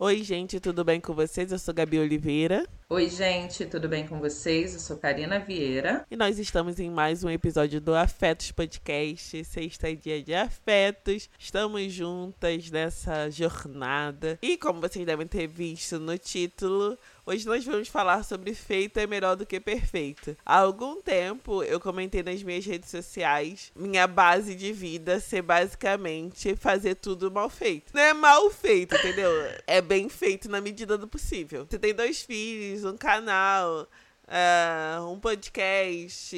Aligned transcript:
Oi, 0.00 0.22
gente, 0.22 0.60
tudo 0.60 0.84
bem 0.84 1.00
com 1.00 1.12
vocês? 1.12 1.50
Eu 1.50 1.58
sou 1.58 1.74
Gabi 1.74 1.98
Oliveira. 1.98 2.64
Oi, 2.90 3.10
gente, 3.10 3.66
tudo 3.66 3.86
bem 3.86 4.06
com 4.06 4.18
vocês? 4.18 4.72
Eu 4.72 4.80
sou 4.80 4.96
Karina 4.96 5.38
Vieira. 5.38 6.06
E 6.10 6.16
nós 6.16 6.38
estamos 6.38 6.80
em 6.80 6.88
mais 6.88 7.22
um 7.22 7.28
episódio 7.28 7.82
do 7.82 7.94
Afetos 7.94 8.50
Podcast, 8.50 9.44
sexta 9.44 9.94
dia 9.94 10.22
de 10.22 10.34
afetos. 10.34 11.28
Estamos 11.38 11.92
juntas 11.92 12.70
nessa 12.70 13.28
jornada. 13.28 14.38
E 14.40 14.56
como 14.56 14.80
vocês 14.80 15.04
devem 15.04 15.26
ter 15.26 15.46
visto 15.46 15.98
no 15.98 16.16
título, 16.16 16.96
Hoje 17.30 17.44
nós 17.44 17.62
vamos 17.62 17.88
falar 17.88 18.24
sobre 18.24 18.54
feito 18.54 18.96
é 18.96 19.06
melhor 19.06 19.36
do 19.36 19.44
que 19.44 19.60
perfeito. 19.60 20.34
Há 20.46 20.60
algum 20.60 21.02
tempo 21.02 21.62
eu 21.62 21.78
comentei 21.78 22.22
nas 22.22 22.42
minhas 22.42 22.64
redes 22.64 22.88
sociais 22.88 23.70
minha 23.76 24.06
base 24.06 24.54
de 24.54 24.72
vida 24.72 25.20
ser 25.20 25.42
basicamente 25.42 26.56
fazer 26.56 26.94
tudo 26.94 27.30
mal 27.30 27.50
feito. 27.50 27.92
Não 27.92 28.00
é 28.00 28.14
mal 28.14 28.50
feito, 28.50 28.96
entendeu? 28.96 29.30
É 29.66 29.82
bem 29.82 30.08
feito 30.08 30.48
na 30.48 30.58
medida 30.58 30.96
do 30.96 31.06
possível. 31.06 31.66
Você 31.68 31.78
tem 31.78 31.92
dois 31.92 32.22
filhos, 32.22 32.77
um 32.84 32.96
canal 32.96 33.88
uh, 34.28 35.10
um 35.10 35.18
podcast, 35.18 36.36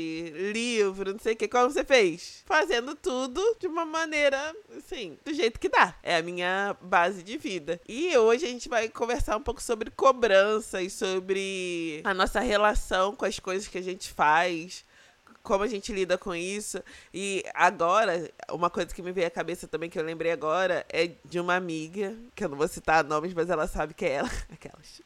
livro, 0.52 1.12
não 1.12 1.18
sei 1.18 1.34
o 1.34 1.36
que. 1.36 1.48
Como 1.48 1.70
você 1.70 1.84
fez? 1.84 2.42
Fazendo 2.46 2.94
tudo 2.94 3.56
de 3.58 3.66
uma 3.66 3.84
maneira, 3.84 4.54
assim, 4.76 5.18
do 5.24 5.34
jeito 5.34 5.58
que 5.58 5.68
dá. 5.68 5.94
É 6.02 6.16
a 6.16 6.22
minha 6.22 6.76
base 6.80 7.22
de 7.22 7.36
vida. 7.36 7.80
E 7.88 8.16
hoje 8.16 8.46
a 8.46 8.48
gente 8.48 8.68
vai 8.68 8.88
conversar 8.88 9.36
um 9.36 9.42
pouco 9.42 9.62
sobre 9.62 9.90
cobrança 9.90 10.82
e 10.82 10.88
sobre 10.88 12.00
a 12.04 12.14
nossa 12.14 12.40
relação 12.40 13.14
com 13.14 13.24
as 13.24 13.38
coisas 13.38 13.68
que 13.68 13.78
a 13.78 13.82
gente 13.82 14.10
faz 14.10 14.84
como 15.42 15.64
a 15.64 15.66
gente 15.66 15.92
lida 15.92 16.18
com 16.18 16.34
isso. 16.34 16.82
E 17.12 17.44
agora, 17.54 18.30
uma 18.50 18.70
coisa 18.70 18.94
que 18.94 19.02
me 19.02 19.12
veio 19.12 19.26
à 19.26 19.30
cabeça 19.30 19.66
também, 19.66 19.88
que 19.88 19.98
eu 19.98 20.04
lembrei 20.04 20.32
agora, 20.32 20.84
é 20.88 21.10
de 21.24 21.40
uma 21.40 21.54
amiga, 21.54 22.14
que 22.34 22.44
eu 22.44 22.48
não 22.48 22.56
vou 22.56 22.68
citar 22.68 23.04
nomes, 23.04 23.34
mas 23.34 23.50
ela 23.50 23.66
sabe 23.66 23.94
que 23.94 24.04
é 24.04 24.12
ela. 24.12 24.30
Aquelas. 24.52 25.02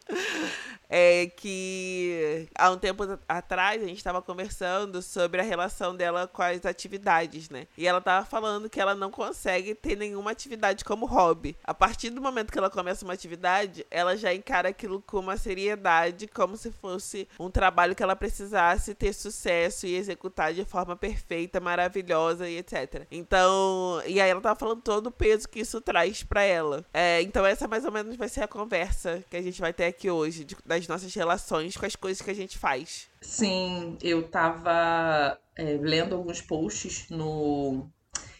É 0.88 1.26
que 1.26 2.48
há 2.56 2.70
um 2.70 2.78
tempo 2.78 3.02
atrás 3.28 3.82
a 3.82 3.86
gente 3.86 3.96
estava 3.96 4.20
conversando 4.20 5.00
sobre 5.02 5.40
a 5.40 5.44
relação 5.44 5.96
dela 5.96 6.28
com 6.28 6.42
as 6.42 6.64
atividades, 6.66 7.48
né? 7.48 7.66
E 7.76 7.86
ela 7.86 8.00
tava 8.00 8.26
falando 8.26 8.68
que 8.68 8.80
ela 8.80 8.94
não 8.94 9.10
consegue 9.10 9.74
ter 9.74 9.96
nenhuma 9.96 10.30
atividade 10.30 10.84
como 10.84 11.06
hobby. 11.06 11.56
A 11.64 11.74
partir 11.74 12.10
do 12.10 12.20
momento 12.20 12.52
que 12.52 12.58
ela 12.58 12.70
começa 12.70 13.04
uma 13.04 13.14
atividade, 13.14 13.86
ela 13.90 14.16
já 14.16 14.32
encara 14.34 14.68
aquilo 14.68 15.02
com 15.02 15.18
uma 15.18 15.36
seriedade, 15.36 16.26
como 16.26 16.56
se 16.56 16.70
fosse 16.70 17.28
um 17.38 17.50
trabalho 17.50 17.94
que 17.94 18.02
ela 18.02 18.16
precisasse 18.16 18.94
ter 18.94 19.12
sucesso 19.12 19.86
e 19.86 19.94
executar 19.94 20.23
executar 20.24 20.54
de 20.54 20.64
forma 20.64 20.96
perfeita, 20.96 21.60
maravilhosa 21.60 22.48
e 22.48 22.58
etc. 22.58 23.06
Então, 23.10 24.00
e 24.06 24.20
aí 24.20 24.30
ela 24.30 24.40
tava 24.40 24.58
falando 24.58 24.80
todo 24.80 25.08
o 25.08 25.12
peso 25.12 25.48
que 25.48 25.60
isso 25.60 25.80
traz 25.80 26.22
para 26.22 26.42
ela. 26.42 26.84
É, 26.92 27.20
então 27.22 27.44
essa 27.44 27.68
mais 27.68 27.84
ou 27.84 27.92
menos 27.92 28.16
vai 28.16 28.28
ser 28.28 28.42
a 28.42 28.48
conversa 28.48 29.22
que 29.30 29.36
a 29.36 29.42
gente 29.42 29.60
vai 29.60 29.72
ter 29.72 29.84
aqui 29.84 30.10
hoje, 30.10 30.44
de, 30.44 30.56
das 30.64 30.88
nossas 30.88 31.14
relações 31.14 31.76
com 31.76 31.86
as 31.86 31.96
coisas 31.96 32.22
que 32.22 32.30
a 32.30 32.34
gente 32.34 32.56
faz. 32.58 33.08
Sim, 33.20 33.98
eu 34.02 34.28
tava 34.28 35.38
é, 35.56 35.78
lendo 35.80 36.14
alguns 36.14 36.40
posts 36.40 37.08
no 37.10 37.86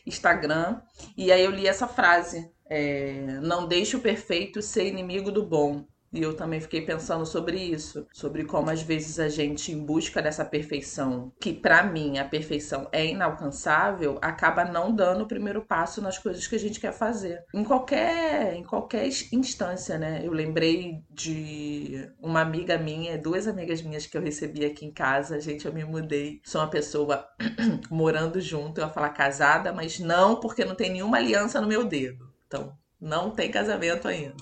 Instagram 0.06 0.80
e 1.16 1.30
aí 1.30 1.44
eu 1.44 1.50
li 1.50 1.66
essa 1.66 1.86
frase: 1.86 2.50
é, 2.68 3.38
não 3.42 3.66
deixe 3.66 3.96
o 3.96 4.00
perfeito 4.00 4.62
ser 4.62 4.86
inimigo 4.86 5.30
do 5.30 5.44
bom. 5.44 5.84
E 6.14 6.22
eu 6.22 6.32
também 6.32 6.60
fiquei 6.60 6.80
pensando 6.80 7.26
sobre 7.26 7.58
isso, 7.58 8.06
sobre 8.12 8.44
como 8.44 8.70
às 8.70 8.80
vezes 8.80 9.18
a 9.18 9.28
gente, 9.28 9.72
em 9.72 9.84
busca 9.84 10.22
dessa 10.22 10.44
perfeição, 10.44 11.32
que 11.40 11.52
para 11.52 11.82
mim 11.82 12.18
a 12.18 12.24
perfeição 12.24 12.88
é 12.92 13.04
inalcançável, 13.04 14.16
acaba 14.22 14.64
não 14.64 14.94
dando 14.94 15.24
o 15.24 15.26
primeiro 15.26 15.62
passo 15.62 16.00
nas 16.00 16.16
coisas 16.16 16.46
que 16.46 16.54
a 16.54 16.58
gente 16.58 16.78
quer 16.78 16.92
fazer. 16.92 17.44
Em 17.52 17.64
qualquer, 17.64 18.54
em 18.54 18.62
qualquer 18.62 19.08
instância, 19.32 19.98
né? 19.98 20.20
Eu 20.24 20.32
lembrei 20.32 21.02
de 21.10 22.08
uma 22.22 22.42
amiga 22.42 22.78
minha, 22.78 23.18
duas 23.18 23.48
amigas 23.48 23.82
minhas 23.82 24.06
que 24.06 24.16
eu 24.16 24.22
recebi 24.22 24.64
aqui 24.64 24.86
em 24.86 24.92
casa. 24.92 25.40
Gente, 25.40 25.66
eu 25.66 25.72
me 25.72 25.84
mudei. 25.84 26.40
Sou 26.44 26.60
uma 26.60 26.70
pessoa 26.70 27.26
morando 27.90 28.40
junto, 28.40 28.80
eu 28.80 28.86
ia 28.86 28.92
falar 28.92 29.08
casada, 29.08 29.72
mas 29.72 29.98
não 29.98 30.38
porque 30.38 30.64
não 30.64 30.76
tem 30.76 30.92
nenhuma 30.92 31.16
aliança 31.16 31.60
no 31.60 31.66
meu 31.66 31.84
dedo. 31.84 32.32
Então, 32.46 32.72
não 33.00 33.30
tem 33.30 33.50
casamento 33.50 34.08
ainda. 34.08 34.36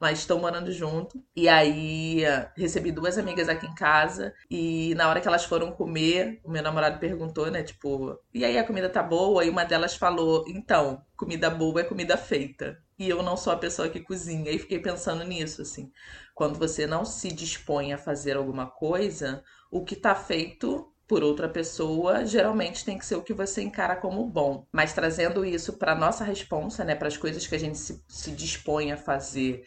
Mas 0.00 0.20
estão 0.20 0.38
morando 0.38 0.70
junto. 0.70 1.22
E 1.34 1.48
aí 1.48 2.22
recebi 2.56 2.92
duas 2.92 3.18
amigas 3.18 3.48
aqui 3.48 3.66
em 3.66 3.74
casa. 3.74 4.34
E 4.50 4.94
na 4.94 5.08
hora 5.08 5.20
que 5.20 5.28
elas 5.28 5.44
foram 5.44 5.72
comer, 5.72 6.40
o 6.44 6.50
meu 6.50 6.62
namorado 6.62 6.98
perguntou, 6.98 7.50
né? 7.50 7.62
Tipo, 7.62 8.18
e 8.32 8.44
aí 8.44 8.58
a 8.58 8.64
comida 8.64 8.88
tá 8.88 9.02
boa? 9.02 9.44
E 9.44 9.50
uma 9.50 9.64
delas 9.64 9.96
falou: 9.96 10.44
então, 10.48 11.02
comida 11.16 11.50
boa 11.50 11.80
é 11.80 11.84
comida 11.84 12.16
feita. 12.16 12.78
E 12.98 13.08
eu 13.08 13.22
não 13.22 13.36
sou 13.36 13.52
a 13.52 13.56
pessoa 13.56 13.88
que 13.88 14.00
cozinha. 14.00 14.50
E 14.50 14.58
fiquei 14.58 14.78
pensando 14.78 15.24
nisso, 15.24 15.62
assim. 15.62 15.90
Quando 16.34 16.58
você 16.58 16.86
não 16.86 17.04
se 17.04 17.32
dispõe 17.32 17.92
a 17.92 17.98
fazer 17.98 18.36
alguma 18.36 18.66
coisa, 18.66 19.42
o 19.70 19.84
que 19.84 19.96
tá 19.96 20.14
feito 20.14 20.93
por 21.06 21.22
outra 21.22 21.48
pessoa, 21.48 22.24
geralmente 22.24 22.84
tem 22.84 22.98
que 22.98 23.06
ser 23.06 23.16
o 23.16 23.22
que 23.22 23.34
você 23.34 23.62
encara 23.62 23.96
como 23.96 24.26
bom. 24.26 24.66
Mas 24.72 24.92
trazendo 24.92 25.44
isso 25.44 25.74
para 25.74 25.94
nossa 25.94 26.24
responsa, 26.24 26.84
né, 26.84 26.94
para 26.94 27.08
as 27.08 27.16
coisas 27.16 27.46
que 27.46 27.54
a 27.54 27.58
gente 27.58 27.78
se, 27.78 28.02
se 28.08 28.30
dispõe 28.30 28.92
a 28.92 28.96
fazer, 28.96 29.64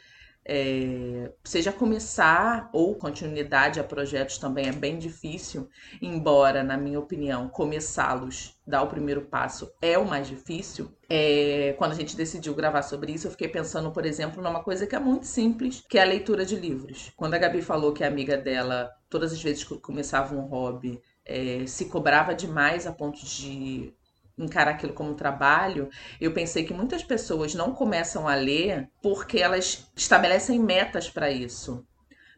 é, 0.49 1.29
seja 1.43 1.73
começar 1.73 2.69
ou 2.71 2.95
continuidade 2.95 3.81
a 3.81 3.83
projetos 3.83 4.37
também 4.37 4.67
é 4.67 4.71
bem 4.71 4.97
difícil, 4.97 5.69
embora, 6.01 6.63
na 6.63 6.77
minha 6.77 6.99
opinião, 6.99 7.49
começá-los, 7.49 8.57
dar 8.65 8.81
o 8.81 8.87
primeiro 8.87 9.23
passo 9.23 9.69
é 9.81 9.97
o 9.97 10.05
mais 10.05 10.27
difícil. 10.27 10.89
É, 11.09 11.75
quando 11.77 11.91
a 11.91 11.95
gente 11.95 12.15
decidiu 12.15 12.55
gravar 12.55 12.81
sobre 12.81 13.11
isso, 13.11 13.27
eu 13.27 13.31
fiquei 13.31 13.49
pensando, 13.49 13.91
por 13.91 14.05
exemplo, 14.05 14.41
numa 14.41 14.63
coisa 14.63 14.87
que 14.87 14.95
é 14.95 14.99
muito 14.99 15.27
simples, 15.27 15.83
que 15.89 15.97
é 15.97 16.01
a 16.01 16.05
leitura 16.05 16.45
de 16.45 16.55
livros. 16.55 17.11
Quando 17.17 17.33
a 17.33 17.37
Gabi 17.37 17.61
falou 17.61 17.91
que 17.91 18.03
a 18.03 18.07
amiga 18.07 18.37
dela, 18.37 18.89
todas 19.09 19.33
as 19.33 19.43
vezes 19.43 19.65
que 19.65 19.77
começava 19.79 20.33
um 20.33 20.45
hobby, 20.45 21.01
é, 21.27 21.65
se 21.67 21.85
cobrava 21.85 22.33
demais 22.33 22.87
a 22.87 22.91
ponto 22.91 23.23
de 23.23 23.93
encarar 24.37 24.71
aquilo 24.71 24.93
como 24.93 25.15
trabalho, 25.15 25.89
eu 26.21 26.33
pensei 26.33 26.63
que 26.63 26.73
muitas 26.73 27.03
pessoas 27.03 27.55
não 27.55 27.73
começam 27.73 28.27
a 28.27 28.35
ler 28.35 28.89
porque 29.01 29.39
elas 29.39 29.91
estabelecem 29.95 30.59
metas 30.59 31.09
para 31.09 31.31
isso. 31.31 31.85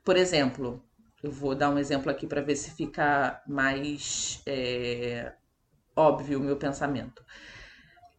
Por 0.04 0.16
exemplo, 0.16 0.84
eu 1.22 1.32
vou 1.32 1.54
dar 1.54 1.70
um 1.70 1.78
exemplo 1.78 2.10
aqui 2.10 2.26
para 2.26 2.42
ver 2.42 2.56
se 2.56 2.72
fica 2.72 3.42
mais 3.46 4.42
é, 4.46 5.34
óbvio 5.96 6.40
o 6.40 6.44
meu 6.44 6.56
pensamento. 6.56 7.24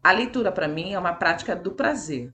A 0.03 0.13
leitura 0.13 0.53
para 0.53 0.69
mim 0.69 0.93
é 0.93 0.99
uma 0.99 1.15
prática 1.15 1.57
do 1.57 1.73
prazer 1.73 2.33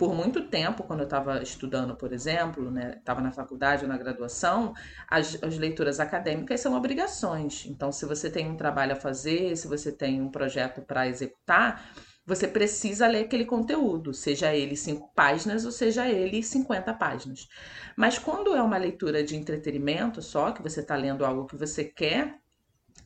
por 0.00 0.14
muito 0.14 0.44
tempo, 0.44 0.82
quando 0.82 1.00
eu 1.00 1.04
estava 1.04 1.42
estudando, 1.42 1.94
por 1.94 2.10
exemplo, 2.10 2.70
né, 2.70 2.94
estava 2.96 3.20
na 3.20 3.30
faculdade 3.30 3.82
ou 3.82 3.88
na 3.90 3.98
graduação, 3.98 4.72
as, 5.06 5.38
as, 5.42 5.58
leituras 5.58 6.00
acadêmicas 6.00 6.58
são 6.58 6.74
obrigações. 6.74 7.66
Então, 7.66 7.92
se 7.92 8.06
você 8.06 8.30
tem 8.30 8.48
um 8.50 8.56
trabalho 8.56 8.94
a 8.94 8.96
fazer, 8.96 9.54
se 9.58 9.68
você 9.68 9.92
tem 9.92 10.22
um 10.22 10.30
projeto 10.30 10.80
para 10.80 11.06
executar, 11.06 11.92
você 12.24 12.48
precisa 12.48 13.06
ler 13.06 13.26
aquele 13.26 13.44
conteúdo, 13.44 14.14
seja 14.14 14.54
ele 14.54 14.74
cinco 14.74 15.12
páginas 15.14 15.66
ou 15.66 15.70
seja 15.70 16.08
ele 16.08 16.42
50 16.42 16.94
páginas. 16.94 17.46
Mas 17.94 18.18
quando 18.18 18.56
é 18.56 18.62
uma 18.62 18.78
leitura 18.78 19.22
de 19.22 19.36
entretenimento 19.36 20.22
só, 20.22 20.50
que 20.50 20.62
você 20.62 20.80
está 20.80 20.96
lendo 20.96 21.26
algo 21.26 21.44
que 21.44 21.56
você 21.56 21.84
quer, 21.84 22.39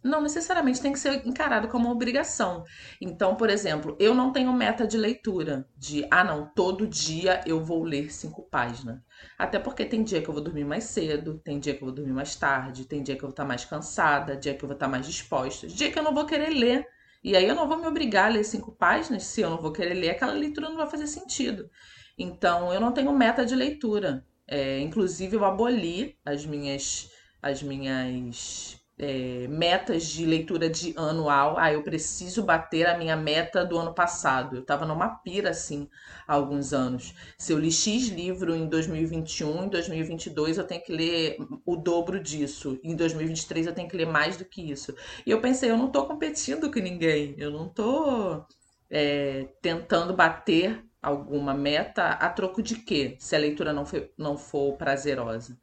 não 0.03 0.21
necessariamente 0.21 0.81
tem 0.81 0.93
que 0.93 0.99
ser 0.99 1.27
encarado 1.27 1.69
como 1.69 1.91
obrigação. 1.91 2.65
Então, 3.00 3.37
por 3.37 3.50
exemplo, 3.50 3.97
eu 3.99 4.15
não 4.15 4.32
tenho 4.32 4.53
meta 4.53 4.87
de 4.87 4.97
leitura 4.97 5.69
de, 5.77 6.06
ah, 6.10 6.25
não, 6.25 6.47
todo 6.55 6.87
dia 6.87 7.43
eu 7.47 7.65
vou 7.65 7.82
ler 7.84 8.12
cinco 8.12 8.43
páginas. 8.43 9.00
Até 9.38 9.59
porque 9.59 9.84
tem 9.84 10.03
dia 10.03 10.22
que 10.22 10.28
eu 10.28 10.34
vou 10.34 10.43
dormir 10.43 10.65
mais 10.65 10.84
cedo, 10.84 11.41
tem 11.44 11.59
dia 11.59 11.75
que 11.75 11.82
eu 11.82 11.87
vou 11.87 11.94
dormir 11.94 12.12
mais 12.12 12.37
tarde, 12.37 12.87
tem 12.87 13.03
dia 13.03 13.15
que 13.16 13.22
eu 13.22 13.28
vou 13.28 13.34
estar 13.34 13.44
mais 13.44 13.65
cansada, 13.65 14.37
dia 14.37 14.55
que 14.55 14.65
eu 14.65 14.69
vou 14.69 14.75
estar 14.75 14.88
mais 14.88 15.06
disposta, 15.06 15.66
dia 15.66 15.91
que 15.91 15.99
eu 15.99 16.03
não 16.03 16.15
vou 16.15 16.26
querer 16.26 16.50
ler. 16.50 16.87
E 17.22 17.34
aí 17.37 17.49
eu 17.49 17.55
não 17.55 17.66
vou 17.66 17.78
me 17.78 17.87
obrigar 17.87 18.26
a 18.26 18.34
ler 18.34 18.44
cinco 18.44 18.72
páginas, 18.72 19.25
se 19.25 19.41
eu 19.41 19.50
não 19.50 19.61
vou 19.61 19.72
querer 19.72 19.94
ler, 19.94 20.11
aquela 20.11 20.32
leitura 20.32 20.69
não 20.69 20.76
vai 20.76 20.87
fazer 20.87 21.06
sentido. 21.06 21.70
Então, 22.19 22.73
eu 22.73 22.81
não 22.81 22.93
tenho 22.93 23.12
meta 23.12 23.44
de 23.44 23.55
leitura. 23.55 24.25
É, 24.47 24.79
inclusive, 24.81 25.37
eu 25.37 25.44
aboli 25.44 26.19
as 26.25 26.44
minhas, 26.44 27.11
as 27.43 27.62
minhas 27.62 28.79
é, 28.99 29.46
metas 29.49 30.06
de 30.06 30.25
leitura 30.25 30.69
de 30.69 30.94
anual. 30.96 31.56
Ah, 31.58 31.73
eu 31.73 31.82
preciso 31.82 32.43
bater 32.43 32.87
a 32.87 32.96
minha 32.96 33.17
meta 33.17 33.64
do 33.64 33.79
ano 33.79 33.93
passado. 33.93 34.56
Eu 34.56 34.62
estava 34.62 34.87
numa 34.87 35.08
pira 35.08 35.50
assim 35.50 35.88
há 36.26 36.35
alguns 36.35 36.73
anos. 36.73 37.14
Se 37.37 37.52
eu 37.52 37.58
li 37.58 37.73
X 37.73 38.08
livro 38.08 38.55
em 38.55 38.69
2021, 38.69 39.64
em 39.64 39.69
2022 39.69 40.58
eu 40.58 40.64
tenho 40.64 40.82
que 40.82 40.93
ler 40.93 41.37
o 41.67 41.76
dobro 41.76 42.20
disso. 42.20 42.79
Em 42.85 42.94
2023 42.94 43.67
eu 43.67 43.75
tenho 43.75 43.88
que 43.88 43.96
ler 43.96 44.06
mais 44.06 44.37
do 44.37 44.44
que 44.44 44.70
isso. 44.70 44.94
E 45.26 45.31
eu 45.31 45.40
pensei, 45.40 45.70
eu 45.70 45.76
não 45.76 45.87
estou 45.87 46.06
competindo 46.06 46.70
com 46.70 46.79
ninguém. 46.79 47.35
Eu 47.38 47.50
não 47.50 47.67
estou 47.67 48.47
é, 48.90 49.49
tentando 49.61 50.14
bater 50.14 50.85
alguma 51.02 51.52
meta 51.52 52.11
a 52.11 52.31
troco 52.31 52.62
de 52.62 52.76
quê? 52.76 53.17
Se 53.19 53.37
a 53.37 53.38
leitura 53.38 53.73
não 53.73 53.85
for, 53.85 54.08
não 54.17 54.38
for 54.38 54.76
prazerosa. 54.76 55.58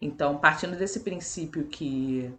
Então, 0.00 0.38
partindo 0.38 0.76
desse 0.76 1.00
princípio 1.00 1.66
que 1.68 2.34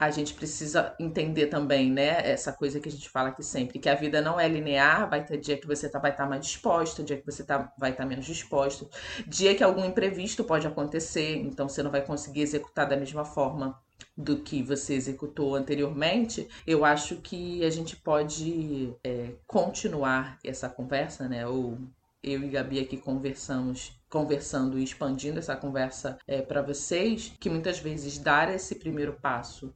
a 0.00 0.10
gente 0.10 0.32
precisa 0.32 0.94
entender 0.98 1.48
também, 1.48 1.90
né? 1.92 2.26
Essa 2.26 2.54
coisa 2.54 2.80
que 2.80 2.88
a 2.88 2.92
gente 2.92 3.10
fala 3.10 3.28
aqui 3.28 3.42
sempre, 3.42 3.78
que 3.78 3.86
a 3.86 3.94
vida 3.94 4.22
não 4.22 4.40
é 4.40 4.48
linear, 4.48 5.10
vai 5.10 5.22
ter 5.22 5.36
dia 5.36 5.58
que 5.58 5.66
você 5.66 5.90
tá, 5.90 5.98
vai 5.98 6.10
estar 6.10 6.24
tá 6.24 6.30
mais 6.30 6.46
disposto, 6.46 7.02
dia 7.02 7.18
que 7.18 7.26
você 7.26 7.44
tá, 7.44 7.70
vai 7.76 7.90
estar 7.90 8.04
tá 8.04 8.08
menos 8.08 8.24
disposto, 8.24 8.88
dia 9.26 9.54
que 9.54 9.62
algum 9.62 9.84
imprevisto 9.84 10.42
pode 10.42 10.66
acontecer, 10.66 11.36
então 11.36 11.68
você 11.68 11.82
não 11.82 11.90
vai 11.90 12.00
conseguir 12.00 12.40
executar 12.40 12.88
da 12.88 12.96
mesma 12.96 13.26
forma 13.26 13.78
do 14.16 14.38
que 14.38 14.62
você 14.62 14.94
executou 14.94 15.54
anteriormente, 15.54 16.48
eu 16.66 16.82
acho 16.82 17.16
que 17.16 17.62
a 17.62 17.70
gente 17.70 17.94
pode 17.94 18.94
é, 19.04 19.34
continuar 19.46 20.38
essa 20.42 20.66
conversa, 20.66 21.28
né? 21.28 21.46
Ou 21.46 21.78
eu 22.22 22.42
e 22.42 22.48
Gabi 22.48 22.80
aqui 22.80 22.96
conversamos, 22.96 23.99
conversando 24.10 24.78
e 24.78 24.84
expandindo 24.84 25.38
essa 25.38 25.56
conversa 25.56 26.18
é, 26.26 26.42
para 26.42 26.60
vocês, 26.60 27.32
que 27.40 27.48
muitas 27.48 27.78
vezes 27.78 28.18
dar 28.18 28.52
esse 28.52 28.74
primeiro 28.74 29.14
passo 29.20 29.72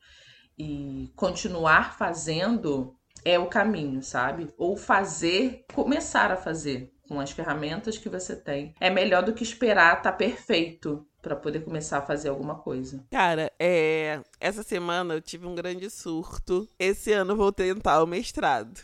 e 0.59 1.11
continuar 1.17 1.97
fazendo 1.97 2.95
é 3.25 3.39
o 3.39 3.47
caminho, 3.47 4.03
sabe? 4.03 4.53
Ou 4.59 4.77
fazer, 4.77 5.65
começar 5.73 6.31
a 6.31 6.37
fazer 6.37 6.93
com 7.09 7.21
as 7.21 7.31
ferramentas 7.31 7.97
que 7.97 8.09
você 8.09 8.35
tem. 8.37 8.75
É 8.81 8.91
melhor 8.91 9.23
do 9.23 9.33
que 9.33 9.43
esperar 9.43 9.99
estar 9.99 10.13
tá 10.13 10.17
perfeito 10.17 11.07
para 11.23 11.37
poder 11.37 11.61
começar 11.61 11.99
a 11.99 12.03
fazer 12.03 12.29
alguma 12.29 12.57
coisa. 12.57 13.03
Cara, 13.11 13.51
é... 13.59 14.21
essa 14.39 14.63
semana 14.63 15.15
eu 15.15 15.21
tive 15.21 15.47
um 15.47 15.55
grande 15.55 15.89
surto. 15.89 16.69
Esse 16.79 17.13
ano 17.13 17.33
eu 17.33 17.37
vou 17.37 17.53
tentar 17.53 18.03
o 18.03 18.07
mestrado. 18.07 18.81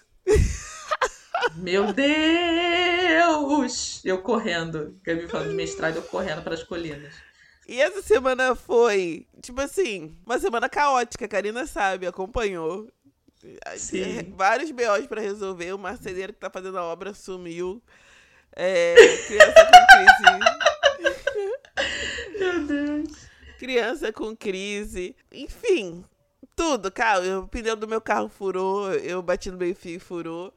Meu 1.56 1.92
Deus! 1.92 2.99
Eu 4.04 4.18
correndo. 4.22 4.98
Gabi 5.02 5.26
falando 5.26 5.50
de 5.50 5.54
mestrado, 5.54 5.96
eu 5.96 6.02
correndo 6.02 6.42
para 6.42 6.54
as 6.54 6.62
colinas. 6.62 7.14
E 7.68 7.80
essa 7.80 8.02
semana 8.02 8.54
foi, 8.56 9.26
tipo 9.40 9.60
assim, 9.60 10.16
uma 10.26 10.38
semana 10.38 10.68
caótica. 10.68 11.24
A 11.24 11.28
Karina 11.28 11.66
sabe, 11.66 12.06
acompanhou. 12.06 12.88
Sim. 13.76 14.32
Vários 14.36 14.70
BOs 14.70 15.06
para 15.06 15.20
resolver. 15.20 15.72
O 15.72 15.78
marceneiro 15.78 16.32
que 16.32 16.40
tá 16.40 16.50
fazendo 16.50 16.78
a 16.78 16.84
obra 16.84 17.14
sumiu. 17.14 17.82
É, 18.56 18.94
criança 19.26 19.64
com 19.66 19.86
crise. 19.86 20.40
Meu 22.38 22.66
Deus. 22.66 23.30
Criança 23.58 24.12
com 24.12 24.36
crise. 24.36 25.14
Enfim, 25.30 26.04
tudo, 26.56 26.90
cara. 26.90 27.40
O 27.40 27.46
pneu 27.48 27.76
do 27.76 27.86
meu 27.86 28.00
carro 28.00 28.28
furou. 28.28 28.92
Eu 28.94 29.22
bati 29.22 29.50
no 29.50 29.58
meio 29.58 29.74
fio 29.74 29.96
e 29.96 30.00
furou. 30.00 30.52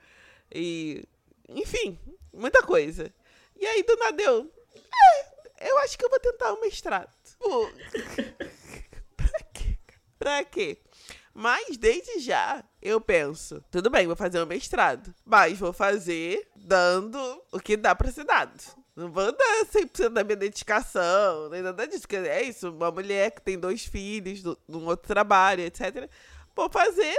E. 0.54 1.04
Enfim, 1.48 2.00
muita 2.33 2.63
coisa. 2.63 3.13
E 3.56 3.65
aí, 3.65 3.83
do 3.83 3.95
nada 3.97 4.21
eu. 4.21 4.51
É, 5.59 5.69
eu 5.69 5.77
acho 5.80 5.97
que 5.97 6.06
eu 6.06 6.09
vou 6.09 6.19
tentar 6.19 6.53
o 6.53 6.62
mestrado. 6.62 7.13
Pô. 7.39 7.69
pra 9.15 9.39
quê? 9.53 9.77
Pra 10.18 10.44
quê? 10.44 10.77
Mas 11.33 11.77
desde 11.77 12.19
já 12.19 12.63
eu 12.81 13.01
penso, 13.01 13.63
tudo 13.71 13.89
bem, 13.89 14.06
vou 14.06 14.15
fazer 14.15 14.41
um 14.41 14.45
mestrado, 14.45 15.13
mas 15.25 15.57
vou 15.57 15.74
fazer 15.74 16.47
dando 16.56 17.18
o 17.51 17.59
que 17.59 17.75
dá 17.75 17.95
pra 17.95 18.12
ser 18.12 18.24
dado. 18.24 18.53
Não 18.95 19.12
vou 19.12 19.31
dar 19.31 19.65
100% 19.65 20.09
da 20.09 20.24
minha 20.24 20.35
dedicação, 20.35 21.50
nem 21.50 21.63
nada 21.63 21.88
disso. 21.88 22.01
Porque 22.01 22.18
é 22.18 22.44
isso, 22.44 22.69
uma 22.69 22.91
mulher 22.91 23.31
que 23.31 23.41
tem 23.41 23.57
dois 23.57 23.83
filhos, 23.83 24.44
num 24.68 24.85
outro 24.85 25.07
trabalho, 25.07 25.63
etc. 25.63 26.07
Vou 26.56 26.69
fazer 26.69 27.18